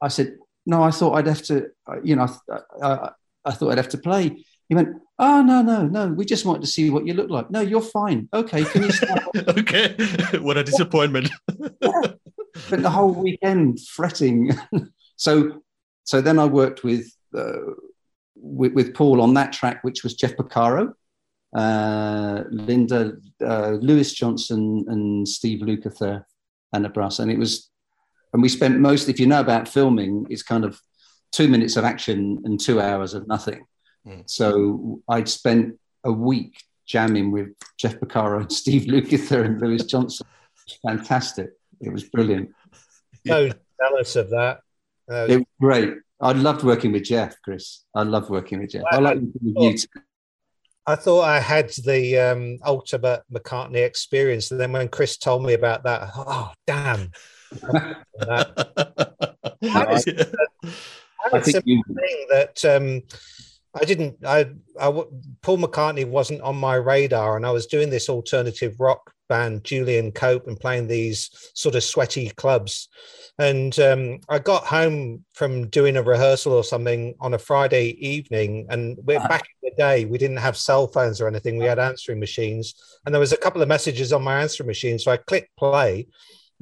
I 0.01 0.09
said, 0.09 0.37
no, 0.65 0.83
I 0.83 0.91
thought 0.91 1.13
I'd 1.13 1.27
have 1.27 1.41
to, 1.43 1.69
you 2.03 2.15
know, 2.15 2.27
I, 2.51 2.59
I, 2.85 3.09
I 3.45 3.51
thought 3.51 3.71
I'd 3.71 3.77
have 3.77 3.89
to 3.89 3.97
play. 3.97 4.45
He 4.69 4.75
went, 4.75 4.89
oh, 5.17 5.41
no, 5.41 5.61
no, 5.61 5.87
no. 5.87 6.07
We 6.07 6.25
just 6.25 6.45
wanted 6.45 6.61
to 6.61 6.67
see 6.67 6.89
what 6.89 7.07
you 7.07 7.13
look 7.13 7.29
like. 7.29 7.49
No, 7.49 7.61
you're 7.61 7.81
fine. 7.81 8.29
Okay, 8.33 8.65
can 8.65 8.83
you 8.83 8.91
start? 8.91 9.23
okay. 9.35 9.95
what 10.39 10.57
a 10.57 10.63
disappointment. 10.63 11.29
yeah. 11.81 12.01
Spent 12.55 12.83
the 12.83 12.89
whole 12.89 13.11
weekend 13.11 13.79
fretting. 13.81 14.51
so, 15.15 15.63
so 16.03 16.21
then 16.21 16.37
I 16.37 16.45
worked 16.45 16.83
with, 16.83 17.11
uh, 17.35 17.73
with, 18.35 18.73
with 18.73 18.93
Paul 18.93 19.21
on 19.21 19.33
that 19.33 19.53
track, 19.53 19.83
which 19.83 20.03
was 20.03 20.13
Jeff 20.13 20.35
Porcaro, 20.35 20.93
uh, 21.55 22.43
Linda, 22.51 23.13
uh, 23.43 23.71
Louis 23.71 24.13
Johnson, 24.13 24.85
and 24.87 25.27
Steve 25.27 25.61
Lukather, 25.61 26.25
and 26.73 26.85
a 26.85 26.89
brass. 26.89 27.17
And 27.17 27.31
it 27.31 27.39
was 27.39 27.71
and 28.33 28.41
we 28.41 28.49
spent 28.49 28.79
most, 28.79 29.09
if 29.09 29.19
you 29.19 29.27
know 29.27 29.39
about 29.39 29.67
filming, 29.67 30.25
it's 30.29 30.43
kind 30.43 30.65
of 30.65 30.79
two 31.31 31.47
minutes 31.47 31.77
of 31.77 31.85
action 31.85 32.41
and 32.45 32.59
two 32.59 32.81
hours 32.81 33.13
of 33.13 33.27
nothing. 33.27 33.65
Mm. 34.07 34.23
So 34.29 35.01
I'd 35.07 35.29
spent 35.29 35.79
a 36.03 36.11
week 36.11 36.61
jamming 36.85 37.31
with 37.31 37.49
Jeff 37.77 37.99
Porcaro 37.99 38.41
and 38.41 38.51
Steve 38.61 38.83
Lukather 38.83 39.45
and 39.45 39.61
Louis 39.61 39.83
Johnson. 39.85 40.27
Fantastic. 40.85 41.51
It 41.79 41.91
was 41.91 42.03
brilliant. 42.03 42.51
So 43.25 43.49
jealous 43.79 44.15
of 44.15 44.29
that. 44.31 44.59
Uh, 45.09 45.27
it 45.29 45.37
was 45.37 45.45
great. 45.59 45.93
I 46.19 46.31
loved 46.31 46.63
working 46.63 46.91
with 46.93 47.03
jeff 47.03 47.35
Chris. 47.43 47.83
I 47.93 48.03
love 48.03 48.29
working 48.29 48.59
with 48.59 48.71
jeff 48.71 48.83
I, 48.91 48.95
I 48.95 48.99
like 48.99 49.15
working 49.15 49.31
with 49.43 49.63
you 49.63 49.77
too. 49.77 49.87
I 50.85 50.95
thought 50.95 51.21
I 51.21 51.39
had 51.39 51.69
the 51.85 52.17
um, 52.19 52.59
ultimate 52.65 53.23
McCartney 53.31 53.85
experience, 53.85 54.51
and 54.51 54.59
then 54.59 54.73
when 54.73 54.89
Chris 54.89 55.17
told 55.17 55.45
me 55.45 55.53
about 55.53 55.83
that, 55.83 56.09
oh 56.15 56.51
damn! 56.67 57.09
I 61.31 61.39
think 61.39 61.63
you... 61.65 61.83
thing 61.87 62.27
that 62.29 62.65
um, 62.65 63.01
I 63.75 63.85
didn't. 63.85 64.17
I, 64.25 64.49
I 64.79 64.91
Paul 65.41 65.57
McCartney 65.57 66.05
wasn't 66.07 66.41
on 66.41 66.55
my 66.55 66.75
radar, 66.75 67.35
and 67.37 67.45
I 67.45 67.51
was 67.51 67.65
doing 67.65 67.89
this 67.89 68.09
alternative 68.09 68.75
rock 68.79 69.13
band, 69.29 69.63
Julian 69.63 70.11
Cope, 70.11 70.47
and 70.47 70.59
playing 70.59 70.87
these 70.87 71.29
sort 71.55 71.75
of 71.75 71.83
sweaty 71.83 72.29
clubs. 72.31 72.89
And 73.39 73.77
um, 73.79 74.19
I 74.29 74.37
got 74.37 74.65
home 74.65 75.25
from 75.33 75.69
doing 75.69 75.97
a 75.97 76.03
rehearsal 76.03 76.53
or 76.53 76.63
something 76.63 77.15
on 77.19 77.33
a 77.33 77.39
Friday 77.39 77.97
evening, 78.05 78.67
and 78.69 78.97
we're 79.01 79.17
uh-huh. 79.17 79.27
back 79.27 79.43
in 79.63 79.69
the 79.71 79.75
day. 79.75 80.05
We 80.05 80.19
didn't 80.19 80.37
have 80.37 80.55
cell 80.55 80.87
phones 80.87 81.19
or 81.19 81.27
anything. 81.27 81.57
We 81.57 81.65
had 81.65 81.79
answering 81.79 82.19
machines, 82.19 82.75
and 83.05 83.13
there 83.13 83.19
was 83.19 83.33
a 83.33 83.37
couple 83.37 83.61
of 83.61 83.67
messages 83.67 84.13
on 84.13 84.23
my 84.23 84.41
answering 84.41 84.67
machine. 84.67 84.99
So 84.99 85.11
I 85.11 85.17
clicked 85.17 85.55
play, 85.57 86.07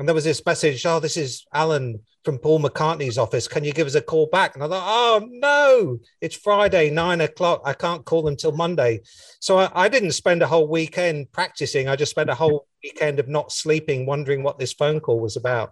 and 0.02 0.08
there 0.08 0.16
was 0.16 0.24
this 0.24 0.44
message, 0.44 0.84
oh, 0.88 1.00
this 1.00 1.16
is 1.16 1.46
Alan 1.54 2.00
from 2.26 2.40
Paul 2.40 2.60
McCartney's 2.60 3.20
office. 3.20 3.48
Can 3.48 3.64
you 3.64 3.72
give 3.72 3.86
us 3.86 3.94
a 3.94 4.02
call 4.02 4.26
back? 4.26 4.56
And 4.56 4.64
I 4.64 4.68
thought, 4.68 4.84
oh 4.84 5.28
no, 5.30 6.00
it's 6.22 6.36
Friday, 6.36 6.90
nine 6.90 7.22
o'clock. 7.22 7.62
I 7.66 7.74
can't 7.74 8.04
call 8.04 8.24
them 8.24 8.36
till 8.36 8.52
Monday. 8.52 9.02
So 9.40 9.60
I, 9.60 9.70
I, 9.76 9.90
didn't 9.90 10.14
spend 10.14 10.42
a 10.42 10.48
whole 10.48 10.68
weekend 10.68 11.32
practicing. 11.32 11.88
I 11.88 11.96
just 11.96 12.10
spent 12.10 12.32
a 12.32 12.34
whole 12.34 12.66
weekend 12.84 13.20
of 13.20 13.28
not 13.28 13.52
sleeping, 13.52 14.08
wondering 14.08 14.42
what 14.42 14.58
this 14.58 14.74
phone 14.74 15.02
call 15.02 15.20
was 15.20 15.38
about 15.38 15.72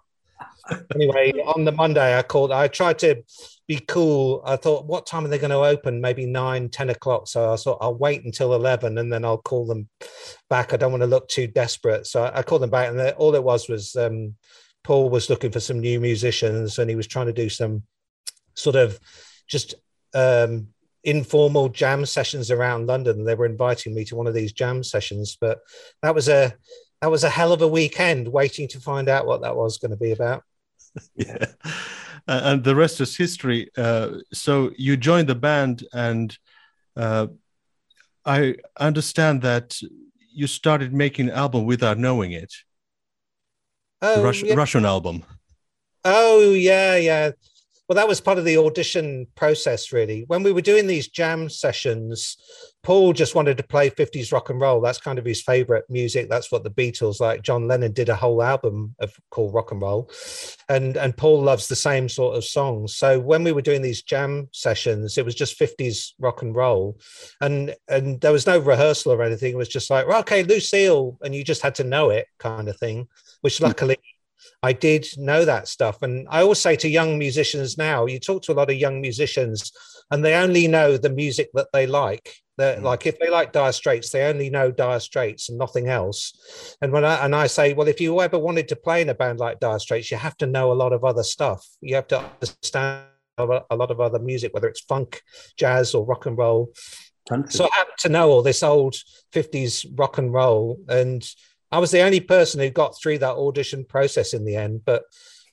anyway, 0.94 1.32
on 1.32 1.64
the 1.64 1.72
Monday, 1.72 2.16
I 2.16 2.22
called. 2.22 2.52
I 2.52 2.68
tried 2.68 2.98
to 3.00 3.22
be 3.66 3.80
cool. 3.80 4.42
I 4.44 4.56
thought, 4.56 4.86
what 4.86 5.06
time 5.06 5.24
are 5.24 5.28
they 5.28 5.38
going 5.38 5.50
to 5.50 5.56
open? 5.56 6.00
Maybe 6.00 6.26
nine, 6.26 6.68
10 6.68 6.90
o'clock. 6.90 7.28
So 7.28 7.52
I 7.52 7.56
thought 7.56 7.78
I'll 7.80 7.94
wait 7.94 8.24
until 8.24 8.54
11 8.54 8.98
and 8.98 9.12
then 9.12 9.24
I'll 9.24 9.38
call 9.38 9.66
them 9.66 9.88
back. 10.50 10.74
I 10.74 10.76
don't 10.76 10.90
want 10.90 11.02
to 11.02 11.06
look 11.06 11.28
too 11.28 11.46
desperate. 11.46 12.06
So 12.06 12.30
I, 12.34 12.42
called 12.42 12.62
them 12.62 12.70
back. 12.70 12.90
And 12.90 13.00
all 13.12 13.34
it 13.34 13.42
was 13.42 13.68
was 13.68 13.96
um, 13.96 14.34
Paul 14.84 15.08
was 15.08 15.30
looking 15.30 15.52
for 15.52 15.60
some 15.60 15.80
new 15.80 16.00
musicians 16.00 16.78
and 16.78 16.90
he 16.90 16.96
was 16.96 17.06
trying 17.06 17.26
to 17.26 17.32
do 17.32 17.48
some 17.48 17.84
sort 18.54 18.76
of 18.76 19.00
just 19.46 19.74
um, 20.12 20.68
informal 21.04 21.68
jam 21.68 22.04
sessions 22.04 22.50
around 22.50 22.86
London. 22.86 23.24
They 23.24 23.34
were 23.34 23.46
inviting 23.46 23.94
me 23.94 24.04
to 24.06 24.16
one 24.16 24.26
of 24.26 24.34
these 24.34 24.52
jam 24.52 24.82
sessions, 24.82 25.38
but 25.40 25.60
that 26.02 26.14
was 26.14 26.28
a 26.28 26.54
that 27.00 27.10
was 27.10 27.24
a 27.24 27.30
hell 27.30 27.52
of 27.52 27.62
a 27.62 27.68
weekend 27.68 28.28
waiting 28.28 28.68
to 28.68 28.80
find 28.80 29.08
out 29.08 29.26
what 29.26 29.40
that 29.40 29.56
was 29.56 29.78
going 29.78 29.92
to 29.92 29.96
be 29.96 30.12
about. 30.12 30.42
yeah, 31.14 31.46
and 32.26 32.62
the 32.62 32.76
rest 32.76 33.00
is 33.00 33.16
history. 33.16 33.70
Uh, 33.76 34.18
so 34.32 34.70
you 34.76 34.96
joined 34.96 35.28
the 35.28 35.34
band, 35.34 35.84
and 35.92 36.36
uh, 36.96 37.28
I 38.24 38.56
understand 38.78 39.42
that 39.42 39.80
you 40.40 40.46
started 40.46 40.92
making 40.92 41.28
an 41.28 41.34
album 41.34 41.66
without 41.66 41.98
knowing 41.98 42.32
it. 42.32 42.52
Oh, 44.02 44.30
yeah. 44.30 44.54
Russian 44.54 44.86
album. 44.86 45.24
Oh 46.04 46.52
yeah, 46.52 46.96
yeah 46.96 47.32
well, 47.90 47.96
that 47.96 48.06
was 48.06 48.20
part 48.20 48.38
of 48.38 48.44
the 48.44 48.56
audition 48.56 49.26
process, 49.34 49.90
really. 49.90 50.22
When 50.28 50.44
we 50.44 50.52
were 50.52 50.60
doing 50.60 50.86
these 50.86 51.08
jam 51.08 51.48
sessions, 51.48 52.36
Paul 52.82 53.12
just 53.12 53.34
wanted 53.34 53.58
to 53.58 53.62
play 53.62 53.90
50s 53.90 54.32
rock 54.32 54.48
and 54.48 54.60
roll. 54.60 54.80
That's 54.80 55.00
kind 55.00 55.18
of 55.18 55.24
his 55.24 55.42
favorite 55.42 55.84
music. 55.90 56.30
That's 56.30 56.50
what 56.50 56.64
the 56.64 56.70
Beatles 56.70 57.20
like. 57.20 57.42
John 57.42 57.68
Lennon 57.68 57.92
did 57.92 58.08
a 58.08 58.16
whole 58.16 58.42
album 58.42 58.94
of 59.00 59.14
called 59.30 59.52
rock 59.52 59.70
and 59.70 59.82
roll. 59.82 60.10
And 60.68 60.96
and 60.96 61.16
Paul 61.16 61.42
loves 61.42 61.68
the 61.68 61.76
same 61.76 62.08
sort 62.08 62.36
of 62.36 62.44
songs. 62.44 62.96
So 62.96 63.20
when 63.20 63.44
we 63.44 63.52
were 63.52 63.60
doing 63.60 63.82
these 63.82 64.02
jam 64.02 64.48
sessions, 64.52 65.18
it 65.18 65.24
was 65.24 65.34
just 65.34 65.58
50s 65.58 66.12
rock 66.18 66.40
and 66.40 66.54
roll. 66.54 66.98
And 67.40 67.74
and 67.88 68.20
there 68.20 68.32
was 68.32 68.46
no 68.46 68.58
rehearsal 68.58 69.12
or 69.12 69.22
anything. 69.22 69.52
It 69.52 69.58
was 69.58 69.68
just 69.68 69.90
like, 69.90 70.06
well, 70.06 70.20
okay, 70.20 70.42
Lucille, 70.42 71.18
and 71.22 71.34
you 71.34 71.44
just 71.44 71.62
had 71.62 71.74
to 71.76 71.84
know 71.84 72.08
it 72.10 72.28
kind 72.38 72.68
of 72.68 72.78
thing, 72.78 73.08
which 73.42 73.58
hmm. 73.58 73.64
luckily 73.64 73.98
I 74.62 74.72
did 74.72 75.06
know 75.16 75.44
that 75.44 75.68
stuff. 75.68 76.02
And 76.02 76.26
I 76.30 76.42
always 76.42 76.58
say 76.58 76.76
to 76.76 76.88
young 76.88 77.18
musicians 77.18 77.78
now, 77.78 78.06
you 78.06 78.18
talk 78.18 78.42
to 78.44 78.52
a 78.52 78.54
lot 78.54 78.70
of 78.70 78.76
young 78.76 79.00
musicians 79.00 79.72
and 80.10 80.24
they 80.24 80.34
only 80.34 80.66
know 80.66 80.96
the 80.96 81.10
music 81.10 81.50
that 81.54 81.68
they 81.72 81.86
like. 81.86 82.34
Mm. 82.60 82.82
Like 82.82 83.06
if 83.06 83.18
they 83.18 83.30
like 83.30 83.52
Dire 83.52 83.72
Straits, 83.72 84.10
they 84.10 84.22
only 84.22 84.50
know 84.50 84.70
Dire 84.70 85.00
Straits 85.00 85.48
and 85.48 85.58
nothing 85.58 85.88
else. 85.88 86.76
And 86.80 86.92
when 86.92 87.04
I 87.04 87.24
and 87.24 87.34
I 87.34 87.46
say, 87.46 87.72
well, 87.72 87.88
if 87.88 88.00
you 88.00 88.20
ever 88.20 88.38
wanted 88.38 88.68
to 88.68 88.76
play 88.76 89.02
in 89.02 89.08
a 89.08 89.14
band 89.14 89.38
like 89.38 89.60
Dire 89.60 89.78
Straits, 89.78 90.10
you 90.10 90.16
have 90.16 90.36
to 90.38 90.46
know 90.46 90.72
a 90.72 90.74
lot 90.74 90.92
of 90.92 91.04
other 91.04 91.22
stuff. 91.22 91.66
You 91.80 91.94
have 91.96 92.08
to 92.08 92.18
understand 92.18 93.04
a 93.38 93.76
lot 93.76 93.90
of 93.90 94.00
other 94.00 94.18
music, 94.18 94.52
whether 94.52 94.68
it's 94.68 94.80
funk, 94.80 95.22
jazz, 95.56 95.94
or 95.94 96.04
rock 96.04 96.26
and 96.26 96.36
roll. 96.36 96.72
Country. 97.28 97.52
So 97.52 97.64
I 97.64 97.76
happen 97.76 97.94
to 97.98 98.08
know 98.08 98.30
all 98.30 98.42
this 98.42 98.62
old 98.62 98.96
50s 99.32 99.86
rock 99.98 100.18
and 100.18 100.32
roll. 100.32 100.78
And 100.88 101.26
I 101.70 101.78
was 101.78 101.90
the 101.90 102.02
only 102.02 102.20
person 102.20 102.60
who 102.60 102.70
got 102.70 103.00
through 103.00 103.18
that 103.18 103.36
audition 103.36 103.84
process 103.84 104.34
in 104.34 104.44
the 104.44 104.56
end. 104.56 104.82
But 104.84 105.04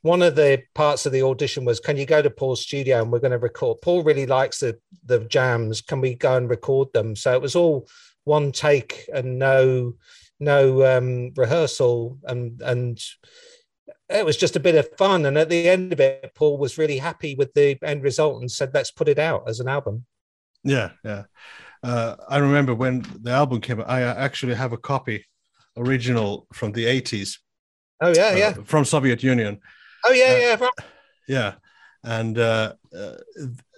one 0.02 0.22
of 0.22 0.36
the 0.36 0.64
parts 0.76 1.06
of 1.06 1.12
the 1.12 1.24
audition 1.24 1.66
was, 1.66 1.80
can 1.80 1.98
you 1.98 2.06
go 2.06 2.22
to 2.22 2.30
Paul's 2.30 2.62
studio 2.62 3.02
and 3.02 3.12
we're 3.12 3.20
going 3.20 3.32
to 3.32 3.38
record? 3.38 3.82
Paul 3.82 4.04
really 4.04 4.26
likes 4.26 4.60
the 4.60 4.80
the 5.06 5.20
jams. 5.20 5.82
Can 5.82 6.02
we 6.02 6.16
go 6.16 6.36
and 6.36 6.50
record 6.50 6.92
them? 6.94 7.16
So 7.16 7.34
it 7.34 7.42
was 7.42 7.56
all 7.56 7.88
one 8.24 8.52
take 8.52 9.10
and 9.14 9.40
no 9.40 9.96
no 10.40 10.98
um, 10.98 11.32
rehearsal 11.36 12.20
and 12.26 12.62
and 12.62 13.04
it 14.10 14.26
was 14.26 14.38
just 14.38 14.56
a 14.56 14.62
bit 14.62 14.76
of 14.76 14.96
fun. 14.98 15.26
And 15.26 15.38
at 15.38 15.50
the 15.50 15.68
end 15.68 15.92
of 15.92 16.00
it, 16.00 16.32
Paul 16.36 16.58
was 16.58 16.78
really 16.78 16.98
happy 16.98 17.36
with 17.36 17.54
the 17.54 17.78
end 17.84 18.04
result 18.04 18.42
and 18.42 18.52
said, 18.52 18.74
"Let's 18.74 18.92
put 18.92 19.10
it 19.10 19.20
out 19.20 19.50
as 19.50 19.60
an 19.60 19.68
album." 19.68 20.06
Yeah, 20.64 20.92
yeah. 21.04 21.24
Uh, 21.84 22.16
I 22.28 22.38
remember 22.38 22.74
when 22.74 23.06
the 23.22 23.32
album 23.32 23.62
came. 23.62 23.82
I 23.86 24.02
actually 24.02 24.56
have 24.56 24.74
a 24.74 24.78
copy 24.78 25.26
original 25.76 26.48
from 26.54 26.72
the 26.72 26.86
80s. 26.86 27.38
Oh 28.02 28.14
yeah, 28.14 28.28
uh, 28.28 28.36
yeah. 28.36 28.54
From 28.66 28.86
Soviet 28.86 29.24
Union. 29.24 29.60
Oh 30.08 30.13
yeah, 30.13 30.58
uh, 30.60 30.67
yeah. 30.67 30.84
Yeah. 31.28 31.54
And 32.04 32.38
uh, 32.38 32.74
uh, 32.98 33.15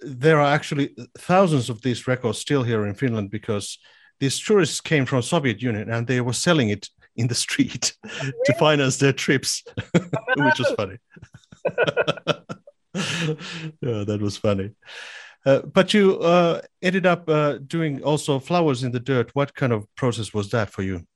there 0.02 0.40
are 0.40 0.54
actually 0.54 0.94
thousands 1.18 1.68
of 1.68 1.82
these 1.82 2.06
records 2.06 2.38
still 2.38 2.62
here 2.62 2.86
in 2.86 2.94
Finland 2.94 3.30
because 3.30 3.78
these 4.20 4.38
tourists 4.38 4.80
came 4.80 5.06
from 5.06 5.22
Soviet 5.22 5.62
Union 5.62 5.90
and 5.90 6.06
they 6.06 6.20
were 6.20 6.32
selling 6.32 6.68
it 6.68 6.88
in 7.16 7.26
the 7.26 7.34
street 7.34 7.94
really? 8.04 8.32
to 8.44 8.52
finance 8.54 8.98
their 8.98 9.12
trips, 9.12 9.64
which 10.36 10.58
was 10.58 10.72
funny. 10.76 10.98
yeah, 13.80 14.04
that 14.04 14.20
was 14.20 14.36
funny. 14.36 14.70
Uh, 15.44 15.62
but 15.62 15.92
you 15.94 16.20
uh, 16.20 16.60
ended 16.82 17.06
up 17.06 17.28
uh, 17.28 17.58
doing 17.66 18.02
also 18.02 18.38
flowers 18.38 18.84
in 18.84 18.92
the 18.92 19.00
dirt. 19.00 19.30
What 19.34 19.54
kind 19.54 19.72
of 19.72 19.86
process 19.96 20.32
was 20.32 20.50
that 20.50 20.70
for 20.70 20.82
you? 20.82 21.06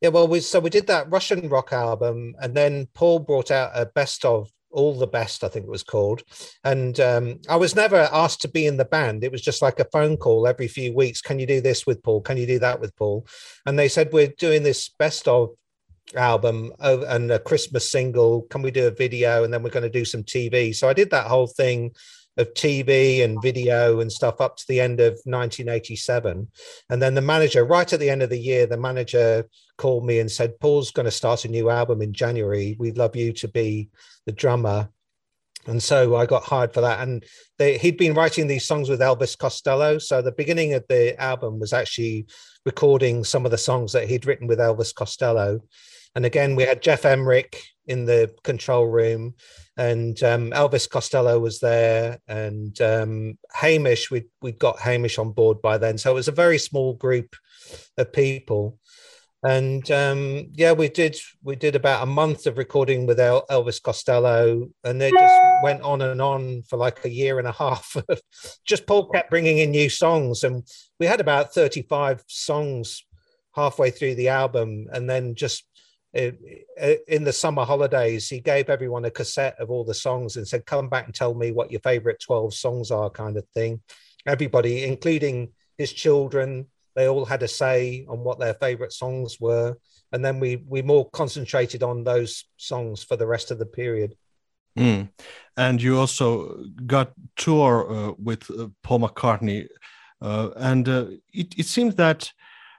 Yeah, 0.00 0.08
well, 0.08 0.28
we 0.28 0.40
so 0.40 0.60
we 0.60 0.70
did 0.70 0.86
that 0.86 1.10
Russian 1.10 1.48
rock 1.48 1.72
album, 1.72 2.34
and 2.40 2.54
then 2.54 2.88
Paul 2.94 3.18
brought 3.18 3.50
out 3.50 3.72
a 3.74 3.86
best 3.86 4.24
of 4.24 4.50
all 4.70 4.94
the 4.94 5.06
best, 5.06 5.42
I 5.44 5.48
think 5.48 5.66
it 5.66 5.70
was 5.70 5.82
called. 5.82 6.22
And 6.64 6.98
um, 7.00 7.40
I 7.48 7.56
was 7.56 7.74
never 7.74 8.08
asked 8.12 8.40
to 8.42 8.48
be 8.48 8.66
in 8.66 8.76
the 8.76 8.84
band. 8.84 9.24
It 9.24 9.32
was 9.32 9.42
just 9.42 9.62
like 9.62 9.80
a 9.80 9.88
phone 9.92 10.16
call 10.16 10.46
every 10.46 10.68
few 10.68 10.94
weeks. 10.94 11.20
Can 11.20 11.38
you 11.38 11.46
do 11.46 11.60
this 11.60 11.86
with 11.86 12.02
Paul? 12.02 12.20
Can 12.20 12.36
you 12.36 12.46
do 12.46 12.58
that 12.60 12.80
with 12.80 12.94
Paul? 12.96 13.26
And 13.66 13.78
they 13.78 13.88
said 13.88 14.12
we're 14.12 14.32
doing 14.38 14.62
this 14.62 14.88
best 14.98 15.26
of 15.28 15.50
album 16.14 16.72
and 16.78 17.30
a 17.30 17.38
Christmas 17.38 17.90
single. 17.90 18.42
Can 18.42 18.62
we 18.62 18.70
do 18.70 18.86
a 18.86 18.92
video? 18.92 19.44
And 19.44 19.52
then 19.52 19.62
we're 19.62 19.70
going 19.70 19.82
to 19.82 19.90
do 19.90 20.04
some 20.04 20.22
TV. 20.22 20.74
So 20.74 20.88
I 20.88 20.92
did 20.92 21.10
that 21.10 21.26
whole 21.26 21.48
thing 21.48 21.92
of 22.40 22.52
TV 22.54 23.22
and 23.22 23.40
video 23.42 24.00
and 24.00 24.10
stuff 24.10 24.40
up 24.40 24.56
to 24.56 24.64
the 24.66 24.80
end 24.80 24.98
of 24.98 25.12
1987. 25.24 26.48
And 26.88 27.02
then 27.02 27.14
the 27.14 27.20
manager, 27.20 27.64
right 27.64 27.92
at 27.92 28.00
the 28.00 28.10
end 28.10 28.22
of 28.22 28.30
the 28.30 28.38
year, 28.38 28.66
the 28.66 28.76
manager 28.76 29.46
called 29.78 30.04
me 30.04 30.18
and 30.18 30.30
said, 30.30 30.58
Paul's 30.58 30.90
going 30.90 31.04
to 31.04 31.10
start 31.10 31.44
a 31.44 31.48
new 31.48 31.70
album 31.70 32.02
in 32.02 32.12
January. 32.12 32.76
We'd 32.78 32.98
love 32.98 33.14
you 33.14 33.32
to 33.34 33.48
be 33.48 33.90
the 34.26 34.32
drummer. 34.32 34.88
And 35.66 35.82
so 35.82 36.16
I 36.16 36.26
got 36.26 36.44
hired 36.44 36.72
for 36.72 36.80
that. 36.80 37.00
And 37.00 37.24
they, 37.58 37.76
he'd 37.78 37.98
been 37.98 38.14
writing 38.14 38.46
these 38.46 38.66
songs 38.66 38.88
with 38.88 39.00
Elvis 39.00 39.36
Costello. 39.36 39.98
So 39.98 40.22
the 40.22 40.32
beginning 40.32 40.74
of 40.74 40.84
the 40.88 41.20
album 41.20 41.60
was 41.60 41.72
actually 41.72 42.26
recording 42.64 43.24
some 43.24 43.44
of 43.44 43.50
the 43.50 43.58
songs 43.58 43.92
that 43.92 44.08
he'd 44.08 44.26
written 44.26 44.46
with 44.46 44.58
Elvis 44.58 44.94
Costello. 44.94 45.60
And 46.14 46.26
again, 46.26 46.56
we 46.56 46.64
had 46.64 46.82
Jeff 46.82 47.04
Emerick 47.04 47.62
in 47.90 48.04
the 48.04 48.32
control 48.44 48.86
room, 48.86 49.34
and 49.76 50.22
um, 50.22 50.52
Elvis 50.52 50.88
Costello 50.88 51.40
was 51.40 51.58
there, 51.58 52.20
and 52.28 52.80
um, 52.80 53.36
Hamish. 53.52 54.10
We 54.10 54.26
we 54.40 54.52
got 54.52 54.78
Hamish 54.78 55.18
on 55.18 55.32
board 55.32 55.60
by 55.60 55.76
then, 55.76 55.98
so 55.98 56.12
it 56.12 56.14
was 56.14 56.28
a 56.28 56.42
very 56.44 56.58
small 56.58 56.94
group 56.94 57.34
of 57.98 58.12
people. 58.12 58.78
And 59.42 59.90
um, 59.90 60.50
yeah, 60.52 60.72
we 60.72 60.88
did 60.88 61.16
we 61.42 61.56
did 61.56 61.74
about 61.74 62.04
a 62.04 62.06
month 62.06 62.46
of 62.46 62.58
recording 62.58 63.06
with 63.06 63.18
El- 63.18 63.46
Elvis 63.50 63.82
Costello, 63.82 64.68
and 64.84 65.00
they 65.00 65.10
just 65.10 65.40
went 65.64 65.82
on 65.82 66.00
and 66.00 66.22
on 66.22 66.62
for 66.62 66.76
like 66.76 67.04
a 67.04 67.10
year 67.10 67.40
and 67.40 67.48
a 67.48 67.52
half. 67.52 67.96
just 68.64 68.86
Paul 68.86 69.08
kept 69.08 69.30
bringing 69.30 69.58
in 69.58 69.72
new 69.72 69.90
songs, 69.90 70.44
and 70.44 70.62
we 71.00 71.06
had 71.06 71.20
about 71.20 71.52
thirty 71.52 71.82
five 71.82 72.22
songs 72.28 73.04
halfway 73.56 73.90
through 73.90 74.14
the 74.14 74.28
album, 74.28 74.86
and 74.92 75.10
then 75.10 75.34
just 75.34 75.64
in 76.12 77.24
the 77.24 77.32
summer 77.32 77.64
holidays, 77.64 78.28
he 78.28 78.40
gave 78.40 78.68
everyone 78.68 79.04
a 79.04 79.10
cassette 79.10 79.56
of 79.60 79.70
all 79.70 79.84
the 79.84 79.94
songs 79.94 80.36
and 80.36 80.46
said, 80.46 80.66
"Come 80.66 80.88
back 80.88 81.06
and 81.06 81.14
tell 81.14 81.34
me 81.34 81.52
what 81.52 81.70
your 81.70 81.80
favorite 81.80 82.20
twelve 82.20 82.54
songs 82.54 82.90
are," 82.90 83.10
kind 83.10 83.36
of 83.36 83.46
thing. 83.54 83.80
Everybody, 84.26 84.84
including 84.84 85.52
his 85.78 85.92
children, 85.92 86.66
they 86.96 87.08
all 87.08 87.24
had 87.24 87.42
a 87.42 87.48
say 87.48 88.04
on 88.08 88.24
what 88.24 88.40
their 88.40 88.54
favorite 88.54 88.92
songs 88.92 89.38
were, 89.40 89.76
and 90.12 90.24
then 90.24 90.40
we 90.40 90.56
we 90.56 90.82
more 90.82 91.08
concentrated 91.10 91.82
on 91.82 92.04
those 92.04 92.44
songs 92.56 93.04
for 93.04 93.16
the 93.16 93.26
rest 93.26 93.50
of 93.50 93.58
the 93.58 93.66
period. 93.66 94.16
Mm. 94.76 95.10
And 95.56 95.82
you 95.82 95.98
also 95.98 96.64
got 96.86 97.12
tour 97.36 97.90
uh, 97.90 98.12
with 98.18 98.50
uh, 98.50 98.68
Paul 98.82 99.00
McCartney, 99.00 99.68
uh, 100.20 100.50
and 100.56 100.88
uh, 100.88 101.06
it, 101.32 101.58
it 101.58 101.66
seems 101.66 101.94
that 101.96 102.32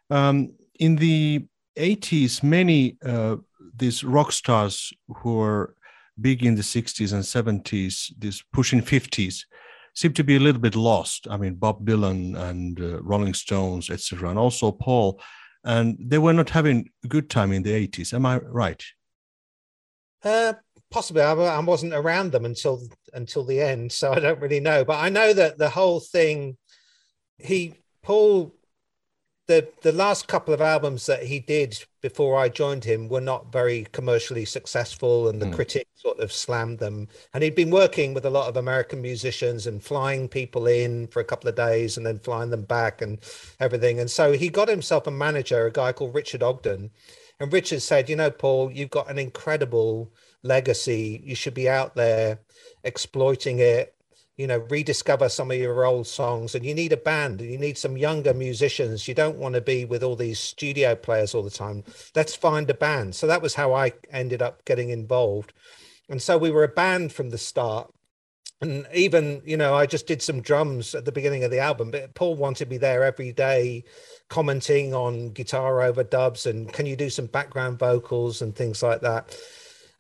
um, 0.10 0.54
in 0.80 0.98
the 0.98 1.46
80s, 1.78 2.44
many 2.44 2.98
uh, 3.04 3.38
these 3.76 4.04
rock 4.04 4.32
stars 4.32 4.94
who 5.18 5.36
were 5.36 5.76
big 6.20 6.46
in 6.46 6.56
the 6.56 6.62
60s 6.62 7.14
and 7.14 7.24
70s, 7.24 8.12
these 8.18 8.44
pushing 8.54 8.82
50s, 8.82 9.46
seem 9.94 10.14
to 10.14 10.24
be 10.24 10.36
a 10.36 10.40
little 10.40 10.62
bit 10.62 10.76
lost. 10.76 11.28
I 11.30 11.38
mean, 11.38 11.56
Bob 11.56 11.86
Dylan 11.86 12.38
and 12.38 12.80
uh, 12.80 13.02
Rolling 13.02 13.34
Stones, 13.34 13.90
etc., 13.90 14.30
and 14.30 14.40
also 14.40 14.72
Paul, 14.72 15.22
and 15.64 15.98
they 16.00 16.18
were 16.18 16.34
not 16.34 16.50
having 16.50 16.90
a 17.04 17.08
good 17.08 17.30
time 17.30 17.52
in 17.52 17.64
the 17.64 17.88
80s. 17.88 18.14
Am 18.14 18.26
I 18.26 18.38
right? 18.38 18.84
Uh, 20.24 20.54
possibly. 20.90 21.22
I, 21.22 21.34
I 21.34 21.60
wasn't 21.60 21.94
around 21.94 22.32
them 22.32 22.46
until 22.46 22.82
until 23.14 23.44
the 23.44 23.62
end, 23.62 23.92
so 23.92 24.14
I 24.14 24.20
don't 24.20 24.40
really 24.40 24.60
know. 24.60 24.86
But 24.86 25.00
I 25.00 25.10
know 25.10 25.34
that 25.34 25.58
the 25.58 25.70
whole 25.70 26.00
thing, 26.00 26.58
he 27.38 27.74
Paul 28.04 28.54
the 29.48 29.68
the 29.82 29.92
last 29.92 30.28
couple 30.28 30.54
of 30.54 30.62
albums 30.62 31.06
that 31.08 31.24
he 31.24 31.40
did 31.40 31.84
before 32.02 32.38
I 32.38 32.50
joined 32.50 32.84
him 32.84 33.10
were 33.10 33.22
not 33.22 33.52
very 33.52 33.88
commercially 33.92 34.46
successful, 34.46 35.30
and 35.30 35.42
the 35.42 35.48
mm. 35.48 35.54
critics 35.54 35.90
sort 35.96 36.20
of 36.20 36.32
slammed 36.32 36.80
them. 36.80 37.08
And 37.34 37.44
he'd 37.44 37.56
been 37.56 37.72
working 37.72 38.14
with 38.14 38.26
a 38.26 38.30
lot 38.30 38.48
of 38.48 38.58
American 38.58 39.02
musicians 39.02 39.68
and 39.68 39.84
flying 39.84 40.28
people 40.28 40.68
in 40.68 41.08
for 41.08 41.20
a 41.20 41.26
couple 41.26 41.50
of 41.50 41.56
days 41.56 41.98
and 41.98 42.06
then 42.06 42.20
flying 42.20 42.50
them 42.50 42.64
back 42.64 43.02
and 43.02 43.20
everything. 43.60 44.00
And 44.00 44.10
so 44.10 44.32
he 44.34 44.50
got 44.50 44.68
himself 44.70 45.08
a 45.08 45.12
manager, 45.12 45.66
a 45.66 45.72
guy 45.72 45.92
called 45.92 46.16
Richard 46.16 46.44
Ogden. 46.44 46.92
And 47.40 47.52
Richard 47.52 47.82
said, 47.82 48.10
"You 48.10 48.16
know, 48.16 48.32
Paul, 48.32 48.72
you've 48.72 48.90
got 48.90 49.10
an 49.10 49.18
incredible 49.18 50.12
legacy. 50.44 51.22
You 51.24 51.36
should 51.36 51.56
be 51.56 51.70
out 51.70 51.96
there 51.96 52.40
exploiting 52.84 53.60
it." 53.60 53.96
You 54.38 54.48
know 54.48 54.60
rediscover 54.70 55.30
some 55.30 55.52
of 55.52 55.58
your 55.58 55.86
old 55.86 56.08
songs 56.08 56.56
and 56.56 56.66
you 56.66 56.74
need 56.74 56.94
a 56.94 56.98
band 56.98 57.42
and 57.42 57.52
you 57.52 57.58
need 57.58 57.78
some 57.78 57.98
younger 57.98 58.34
musicians. 58.34 59.08
You 59.08 59.14
don't 59.14 59.38
want 59.38 59.56
to 59.56 59.62
be 59.62 59.86
with 59.86 60.04
all 60.04 60.16
these 60.16 60.40
studio 60.40 60.96
players 60.96 61.36
all 61.36 61.44
the 61.44 61.50
time. 61.50 61.84
Let's 62.16 62.36
find 62.36 62.70
a 62.70 62.74
band. 62.74 63.16
So 63.16 63.28
that 63.28 63.42
was 63.42 63.56
how 63.56 63.74
i 63.74 63.94
ended 64.12 64.42
up 64.42 64.66
getting 64.66 64.90
involved. 64.90 65.54
And 66.10 66.22
so 66.22 66.38
we 66.38 66.52
were 66.52 66.64
a 66.64 66.70
band 66.70 67.14
from 67.14 67.30
the 67.30 67.38
start. 67.38 67.94
And 68.62 68.86
even 68.94 69.42
you 69.44 69.58
know 69.58 69.74
i 69.74 69.88
just 69.88 70.06
did 70.06 70.22
some 70.22 70.40
drums 70.40 70.94
at 70.94 71.06
the 71.06 71.12
beginning 71.12 71.44
of 71.44 71.50
the 71.50 71.58
album 71.58 71.90
but 71.90 72.14
paul 72.14 72.36
wanted 72.36 72.70
me 72.70 72.78
there 72.78 73.04
every 73.04 73.34
day 73.34 73.84
commenting 74.30 74.94
on 74.94 75.30
guitar 75.30 75.78
overdubs 75.78 76.46
and 76.46 76.72
can 76.72 76.86
you 76.86 76.96
do 76.96 77.10
some 77.10 77.26
background 77.26 77.80
vocals 77.80 78.40
and 78.40 78.56
things 78.56 78.84
like 78.84 79.02
that 79.02 79.36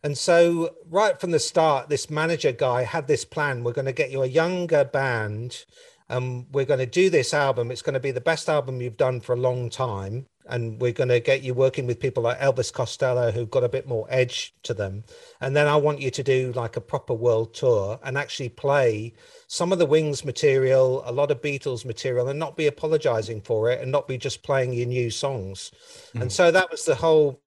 and 0.03 0.17
so, 0.17 0.75
right 0.89 1.19
from 1.19 1.31
the 1.31 1.39
start, 1.39 1.89
this 1.89 2.09
manager 2.09 2.51
guy 2.51 2.83
had 2.83 3.07
this 3.07 3.23
plan. 3.23 3.63
We're 3.63 3.73
going 3.73 3.85
to 3.85 3.91
get 3.91 4.11
you 4.11 4.23
a 4.23 4.27
younger 4.27 4.83
band. 4.83 5.65
and 6.09 6.45
we're 6.51 6.65
going 6.65 6.79
to 6.79 6.85
do 6.85 7.09
this 7.09 7.33
album. 7.33 7.71
It's 7.71 7.81
going 7.81 7.93
to 7.93 7.99
be 7.99 8.11
the 8.11 8.19
best 8.19 8.49
album 8.49 8.81
you've 8.81 8.97
done 8.97 9.21
for 9.21 9.33
a 9.33 9.39
long 9.39 9.69
time. 9.69 10.25
And 10.47 10.81
we're 10.81 10.91
going 10.91 11.07
to 11.09 11.19
get 11.21 11.43
you 11.43 11.53
working 11.53 11.87
with 11.87 11.99
people 12.01 12.23
like 12.23 12.39
Elvis 12.39 12.73
Costello, 12.73 13.31
who've 13.31 13.49
got 13.49 13.63
a 13.63 13.69
bit 13.69 13.87
more 13.87 14.07
edge 14.09 14.53
to 14.63 14.73
them. 14.73 15.05
And 15.39 15.55
then 15.55 15.67
I 15.67 15.77
want 15.77 16.01
you 16.01 16.11
to 16.11 16.23
do 16.23 16.51
like 16.53 16.75
a 16.75 16.81
proper 16.81 17.13
world 17.13 17.53
tour 17.53 17.97
and 18.03 18.17
actually 18.17 18.49
play 18.49 19.13
some 19.47 19.71
of 19.71 19.79
the 19.79 19.85
Wings 19.85 20.25
material, 20.25 21.03
a 21.05 21.11
lot 21.13 21.31
of 21.31 21.41
Beatles 21.41 21.85
material, 21.85 22.27
and 22.27 22.39
not 22.39 22.57
be 22.57 22.67
apologizing 22.67 23.39
for 23.39 23.69
it 23.69 23.79
and 23.81 23.91
not 23.91 24.07
be 24.07 24.17
just 24.17 24.43
playing 24.43 24.73
your 24.73 24.87
new 24.87 25.11
songs. 25.11 25.71
Mm. 26.15 26.23
And 26.23 26.31
so 26.31 26.51
that 26.51 26.71
was 26.71 26.83
the 26.83 26.95
whole 26.95 27.39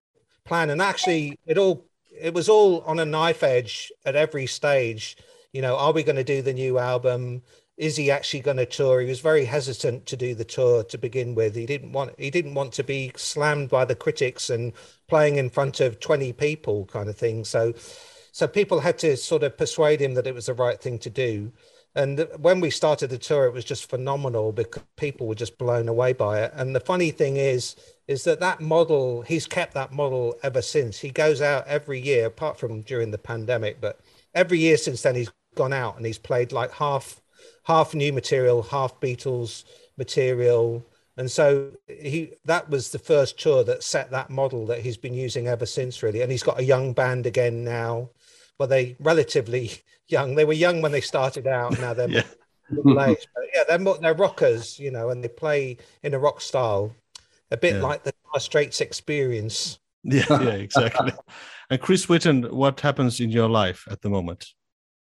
plan. 0.46 0.70
And 0.70 0.80
actually, 0.80 1.38
it 1.44 1.58
all 1.58 1.84
it 2.18 2.34
was 2.34 2.48
all 2.48 2.80
on 2.82 2.98
a 2.98 3.04
knife 3.04 3.42
edge 3.42 3.92
at 4.04 4.16
every 4.16 4.46
stage. 4.46 5.16
You 5.52 5.62
know, 5.62 5.76
are 5.76 5.92
we 5.92 6.02
going 6.02 6.16
to 6.16 6.24
do 6.24 6.42
the 6.42 6.52
new 6.52 6.78
album? 6.78 7.42
Is 7.76 7.96
he 7.96 8.10
actually 8.10 8.40
going 8.40 8.56
to 8.58 8.66
tour? 8.66 9.00
He 9.00 9.08
was 9.08 9.20
very 9.20 9.44
hesitant 9.44 10.06
to 10.06 10.16
do 10.16 10.34
the 10.34 10.44
tour 10.44 10.84
to 10.84 10.98
begin 10.98 11.34
with. 11.34 11.54
He 11.56 11.66
didn't 11.66 11.92
want 11.92 12.14
he 12.18 12.30
didn't 12.30 12.54
want 12.54 12.72
to 12.74 12.84
be 12.84 13.12
slammed 13.16 13.68
by 13.68 13.84
the 13.84 13.96
critics 13.96 14.50
and 14.50 14.72
playing 15.08 15.36
in 15.36 15.50
front 15.50 15.80
of 15.80 16.00
20 16.00 16.32
people 16.34 16.86
kind 16.86 17.08
of 17.08 17.16
thing. 17.16 17.44
So 17.44 17.74
so 18.32 18.46
people 18.46 18.80
had 18.80 18.98
to 18.98 19.16
sort 19.16 19.42
of 19.42 19.56
persuade 19.56 20.00
him 20.00 20.14
that 20.14 20.26
it 20.26 20.34
was 20.34 20.46
the 20.46 20.54
right 20.54 20.80
thing 20.80 20.98
to 21.00 21.10
do. 21.10 21.52
And 21.96 22.26
when 22.38 22.60
we 22.60 22.70
started 22.70 23.10
the 23.10 23.18
tour, 23.18 23.46
it 23.46 23.52
was 23.52 23.64
just 23.64 23.88
phenomenal 23.88 24.52
because 24.52 24.82
people 24.96 25.28
were 25.28 25.36
just 25.36 25.58
blown 25.58 25.88
away 25.88 26.12
by 26.12 26.42
it. 26.42 26.52
And 26.54 26.74
the 26.74 26.80
funny 26.80 27.12
thing 27.12 27.36
is, 27.36 27.76
is 28.06 28.24
that 28.24 28.40
that 28.40 28.60
model 28.60 29.22
he's 29.22 29.46
kept 29.46 29.74
that 29.74 29.92
model 29.92 30.36
ever 30.42 30.62
since. 30.62 30.98
He 30.98 31.10
goes 31.10 31.40
out 31.40 31.66
every 31.66 32.00
year 32.00 32.26
apart 32.26 32.58
from 32.58 32.82
during 32.82 33.10
the 33.10 33.18
pandemic 33.18 33.80
but 33.80 34.00
every 34.34 34.58
year 34.58 34.76
since 34.76 35.02
then 35.02 35.14
he's 35.14 35.32
gone 35.54 35.72
out 35.72 35.96
and 35.96 36.04
he's 36.04 36.18
played 36.18 36.52
like 36.52 36.72
half 36.72 37.20
half 37.64 37.94
new 37.94 38.12
material 38.12 38.62
half 38.62 39.00
beatles 39.00 39.64
material. 39.96 40.84
And 41.16 41.30
so 41.30 41.70
he 41.86 42.32
that 42.44 42.68
was 42.68 42.90
the 42.90 42.98
first 42.98 43.38
tour 43.38 43.64
that 43.64 43.84
set 43.84 44.10
that 44.10 44.30
model 44.30 44.66
that 44.66 44.80
he's 44.80 44.96
been 44.96 45.14
using 45.14 45.46
ever 45.46 45.66
since 45.66 46.02
really. 46.02 46.22
And 46.22 46.30
he's 46.30 46.42
got 46.42 46.60
a 46.60 46.64
young 46.64 46.92
band 46.92 47.26
again 47.26 47.64
now 47.64 48.10
well 48.58 48.68
they 48.68 48.96
relatively 49.00 49.72
young. 50.08 50.34
They 50.34 50.44
were 50.44 50.52
young 50.52 50.82
when 50.82 50.92
they 50.92 51.00
started 51.00 51.46
out 51.46 51.78
now 51.80 51.94
they're 51.94 52.08
yeah. 52.10 52.22
age, 53.06 53.26
but 53.34 53.44
yeah 53.54 53.62
they're 53.68 53.94
they're 54.00 54.14
rockers 54.14 54.78
you 54.78 54.90
know 54.90 55.10
and 55.10 55.22
they 55.22 55.28
play 55.28 55.76
in 56.02 56.14
a 56.14 56.18
rock 56.18 56.40
style 56.40 56.94
a 57.50 57.56
bit 57.56 57.76
yeah. 57.76 57.82
like 57.82 58.04
the 58.04 58.12
Straits 58.38 58.80
experience. 58.80 59.78
Yeah, 60.02 60.24
yeah, 60.28 60.50
exactly. 60.50 61.12
and 61.70 61.80
Chris 61.80 62.06
Whitten, 62.06 62.50
what 62.50 62.80
happens 62.80 63.20
in 63.20 63.30
your 63.30 63.48
life 63.48 63.86
at 63.90 64.02
the 64.02 64.10
moment? 64.10 64.46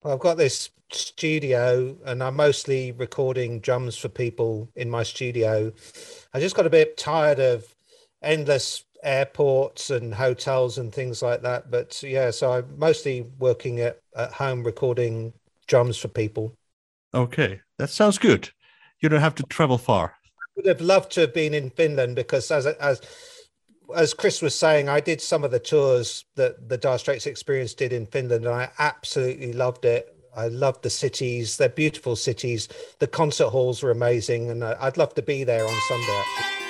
Well, 0.02 0.14
I've 0.14 0.20
got 0.20 0.36
this 0.36 0.70
studio 0.92 1.96
and 2.06 2.22
I'm 2.22 2.36
mostly 2.36 2.92
recording 2.92 3.60
drums 3.60 3.96
for 3.96 4.08
people 4.08 4.70
in 4.76 4.88
my 4.88 5.02
studio. 5.02 5.72
I 6.32 6.40
just 6.40 6.54
got 6.54 6.66
a 6.66 6.70
bit 6.70 6.96
tired 6.96 7.40
of 7.40 7.74
endless 8.22 8.84
airports 9.02 9.90
and 9.90 10.14
hotels 10.14 10.78
and 10.78 10.92
things 10.92 11.22
like 11.22 11.42
that. 11.42 11.70
But 11.70 12.00
yeah, 12.02 12.30
so 12.30 12.52
I'm 12.52 12.78
mostly 12.78 13.26
working 13.38 13.80
at, 13.80 14.00
at 14.16 14.32
home 14.32 14.64
recording 14.64 15.32
drums 15.66 15.98
for 15.98 16.08
people. 16.08 16.54
Okay, 17.14 17.60
that 17.78 17.90
sounds 17.90 18.18
good. 18.18 18.50
You 19.00 19.08
don't 19.08 19.20
have 19.20 19.34
to 19.36 19.42
travel 19.44 19.78
far 19.78 20.17
would 20.58 20.66
have 20.66 20.80
loved 20.80 21.12
to 21.12 21.20
have 21.20 21.32
been 21.32 21.54
in 21.54 21.70
Finland 21.70 22.16
because 22.16 22.50
as 22.50 22.66
as 22.66 23.00
as 23.96 24.12
Chris 24.12 24.42
was 24.42 24.54
saying, 24.54 24.88
I 24.88 25.00
did 25.00 25.22
some 25.22 25.44
of 25.44 25.50
the 25.50 25.58
tours 25.58 26.26
that 26.34 26.68
the 26.68 26.76
Dire 26.76 26.98
Straits 26.98 27.26
Experience 27.26 27.72
did 27.72 27.90
in 27.90 28.04
Finland, 28.04 28.44
and 28.44 28.54
I 28.54 28.70
absolutely 28.78 29.54
loved 29.54 29.86
it. 29.86 30.14
I 30.36 30.48
loved 30.48 30.82
the 30.82 30.90
cities; 30.90 31.56
they're 31.56 31.68
beautiful 31.68 32.16
cities. 32.16 32.68
The 32.98 33.06
concert 33.06 33.48
halls 33.48 33.82
were 33.82 33.90
amazing, 33.90 34.50
and 34.50 34.62
I'd 34.64 34.98
love 34.98 35.14
to 35.14 35.22
be 35.22 35.44
there 35.44 35.66
on 35.66 35.80
Sunday. 35.88 36.67